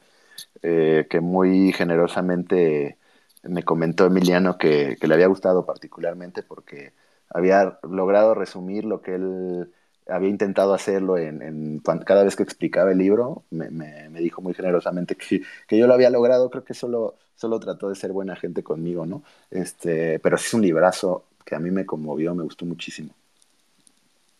[0.61, 2.99] eh, que muy generosamente
[3.43, 6.93] me comentó Emiliano que, que, le había gustado particularmente porque
[7.31, 9.73] había logrado resumir lo que él
[10.11, 15.17] había intentado hacerlo en, cada vez que explicaba el libro, me, me, dijo muy generosamente
[15.17, 18.63] que, que, yo lo había logrado, creo que solo, solo trató de ser buena gente
[18.63, 19.23] conmigo, ¿no?
[19.51, 23.11] Este, pero sí es un librazo que a mí me conmovió, me gustó muchísimo.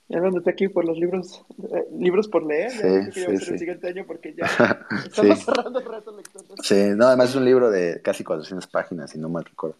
[0.09, 3.53] Y hablándote aquí por los libros, eh, libros por leer, sí, sí, sí.
[3.53, 4.45] el siguiente año porque ya
[5.07, 6.43] estamos cerrando el reto lector.
[6.63, 9.77] Sí, no, además es un libro de casi 400 páginas, si no mal recuerdo.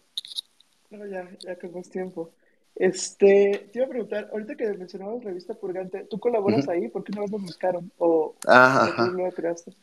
[0.89, 2.31] Pero ya, ya con más tiempo.
[2.75, 6.87] Este, te iba a preguntar, ahorita que mencionabas Revista Purgante, ¿tú colaboras ahí?
[6.87, 7.91] ¿Por qué no nos buscaron?
[7.97, 9.73] ¿O no creaste?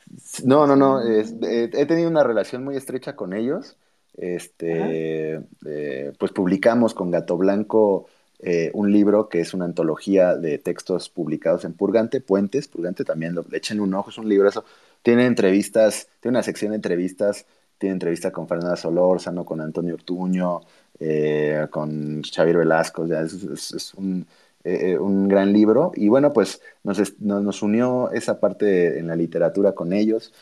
[0.45, 1.01] No, no, no.
[1.07, 1.25] Eh,
[1.73, 3.77] he tenido una relación muy estrecha con ellos.
[4.17, 8.09] Este, eh, pues publicamos con Gato Blanco
[8.41, 13.35] eh, un libro que es una antología de textos publicados en Purgante, Puentes, Purgante también,
[13.35, 14.65] lo, echen un ojo, es un libro eso.
[15.03, 17.47] Tiene entrevistas, tiene una sección de entrevistas,
[17.79, 20.61] tiene entrevista con Fernanda Solórzano, con Antonio Ortuño,
[21.01, 24.27] eh, con Xavier Velasco, ya es, un,
[24.65, 25.93] eh, eh, un, gran libro.
[25.95, 30.33] Y bueno, pues nos, nos, unió esa parte en la literatura con ellos.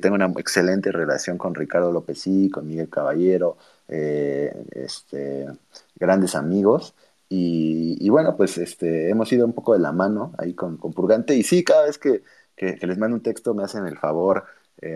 [0.00, 3.58] tengo una excelente relación con Ricardo López y con Miguel Caballero,
[3.88, 5.46] este,
[5.96, 6.94] grandes amigos.
[7.28, 11.34] Y, bueno, pues este, hemos ido un poco de la mano ahí con, con Purgante.
[11.34, 12.22] Y sí, cada vez que,
[12.56, 14.44] que, les mando un texto me hacen el favor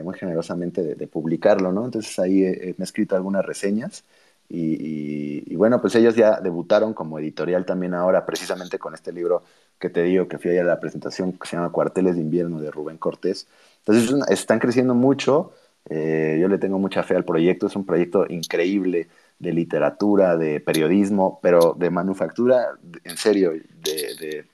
[0.05, 1.85] muy generosamente de, publicarlo, ¿no?
[1.87, 4.05] Entonces ahí me he escrito algunas reseñas
[4.53, 9.45] y, bueno, pues ellos ya debutaron como editorial también ahora, precisamente con este libro
[9.79, 12.71] que te digo, que fui a la presentación, que se llama Cuarteles de Invierno de
[12.71, 13.47] Rubén Cortés.
[13.79, 15.53] Entonces están creciendo mucho,
[15.89, 20.61] eh, yo le tengo mucha fe al proyecto, es un proyecto increíble de literatura, de
[20.61, 22.73] periodismo, pero de manufactura,
[23.05, 24.45] en serio, de,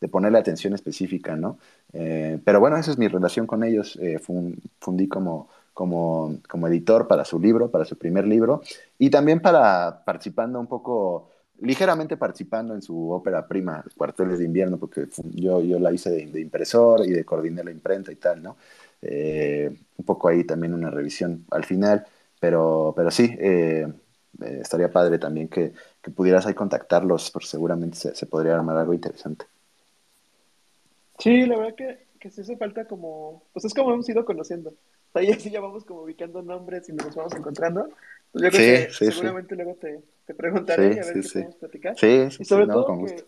[0.00, 1.58] de, ponerle atención específica, ¿no?
[1.92, 4.20] Eh, pero bueno, esa es mi relación con ellos, eh,
[4.78, 8.62] fundí como como, como editor para su libro, para su primer libro,
[8.98, 11.28] y también para participando un poco,
[11.60, 15.04] ligeramente participando en su ópera prima, Cuarteles de Invierno, porque
[15.34, 18.56] yo, yo la hice de, impresor y de coordiné la imprenta y tal, ¿no?
[19.02, 22.06] Eh, un poco ahí también una revisión al final,
[22.40, 23.86] pero, pero sí, eh,
[24.40, 28.94] eh, estaría padre también que, que, pudieras ahí contactarlos, porque seguramente se, podría armar algo
[28.94, 29.44] interesante.
[31.18, 34.72] Sí, la verdad que, que se hace falta como, pues es como hemos ido conociendo
[35.18, 37.88] ahí así ya vamos como ubicando nombres y nos vamos encontrando.
[38.32, 41.98] Pues yo creo que seguramente luego te, te preguntaré y a ver qué podemos platicar.
[41.98, 43.24] Sí, y sobre todo que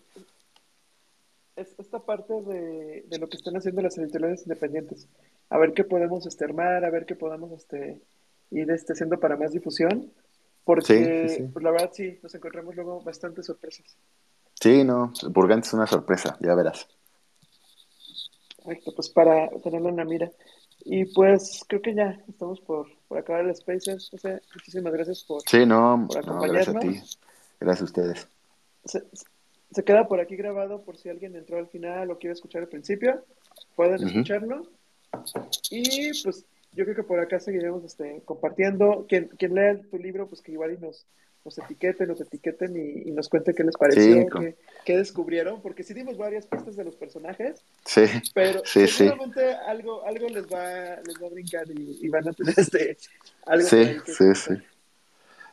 [1.55, 5.07] es esta parte de, de, lo que están haciendo las editoriales independientes.
[5.49, 7.99] A ver qué podemos este, armar, a ver qué podemos este,
[8.51, 10.11] ir este, haciendo para más difusión.
[10.63, 13.97] Porque, pues la verdad, sí, nos encontramos luego bastantes sorpresas.
[14.53, 16.87] Sí, no, Burgante es una sorpresa, ya verás.
[18.57, 20.31] Perfecto, pues para tenerlo en la mira.
[20.85, 24.09] Y pues creo que ya estamos por, por acabar el Spaces.
[24.09, 26.77] José, muchísimas gracias por, Sí, no, por no, gracias a ti.
[26.87, 27.19] acompañarnos.
[27.59, 28.27] Gracias a ustedes.
[28.85, 29.03] se,
[29.71, 32.69] se queda por aquí grabado por si alguien entró al final o quiere escuchar al
[32.69, 33.23] principio.
[33.75, 34.07] Pueden Ujú.
[34.07, 34.67] escucharlo.
[35.69, 39.05] Y pues yo creo que por acá seguiremos este, compartiendo.
[39.07, 41.05] Quien, quien lea tu libro, pues que igual y nos,
[41.45, 44.97] nos etiqueten, nos etiqueten y, y nos cuente qué les pareció, Sí, con- qué, qué
[44.97, 48.01] descubrieron, porque sí dimos varias pistas de los personajes, Sí,
[48.33, 52.33] pero Sí, seguramente algo, algo les va, les va a brincar y, y van a
[52.33, 52.97] tener este
[53.45, 54.53] algo sí, que sí, sí.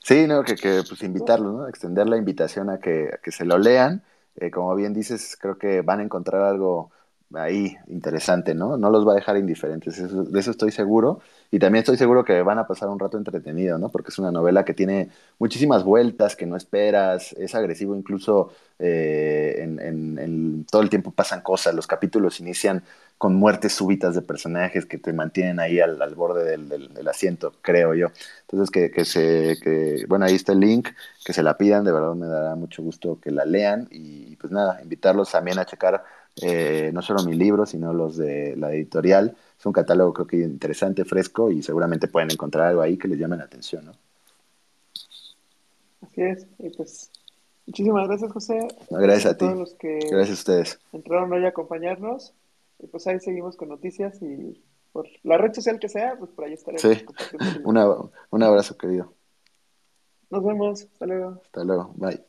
[0.02, 1.68] Sí, no, que, que pues invitarlos, ¿no?
[1.68, 4.02] Extender la invitación a que, a que se lo lean.
[4.36, 6.92] Eh, como bien dices, creo que van a encontrar algo
[7.34, 8.76] ahí interesante, ¿no?
[8.76, 11.20] No los va a dejar indiferentes, eso- de eso estoy seguro.
[11.50, 13.90] Y también estoy seguro que van a pasar un rato entretenido, ¿no?
[13.90, 19.56] Porque es una novela que tiene muchísimas vueltas que no esperas, es agresivo incluso eh,
[19.58, 22.82] en, en- en- todo el tiempo pasan cosas, los capítulos inician
[23.18, 28.08] con muertes súbitas de personajes que te mantienen ahí al, borde del asiento, creo yo.
[28.42, 30.88] Entonces, que, que se, que, bueno, ahí está el link,
[31.24, 34.52] que se la pidan, de verdad me dará mucho gusto que la lean y pues
[34.52, 36.04] nada, invitarlos también a checar
[36.40, 39.36] eh, no solo mi libro, sino los de la editorial.
[39.58, 43.18] Es un catálogo creo que interesante, fresco y seguramente pueden encontrar algo ahí que les
[43.18, 43.92] llame la atención, ¿no?
[46.02, 46.46] Así es.
[46.58, 47.10] Y pues
[47.66, 48.68] muchísimas gracias, José.
[48.90, 49.44] No, gracias a ti.
[49.46, 50.80] todos los que Gracias a ustedes.
[50.92, 52.32] entraron hoy a acompañarnos.
[52.78, 56.44] Y pues ahí seguimos con noticias y por la red social que sea, pues por
[56.44, 57.04] ahí estaremos Sí.
[57.64, 57.86] Una,
[58.30, 59.12] un abrazo, querido.
[60.30, 60.82] Nos vemos.
[60.82, 61.40] Hasta luego.
[61.42, 61.92] Hasta luego.
[61.96, 62.25] Bye.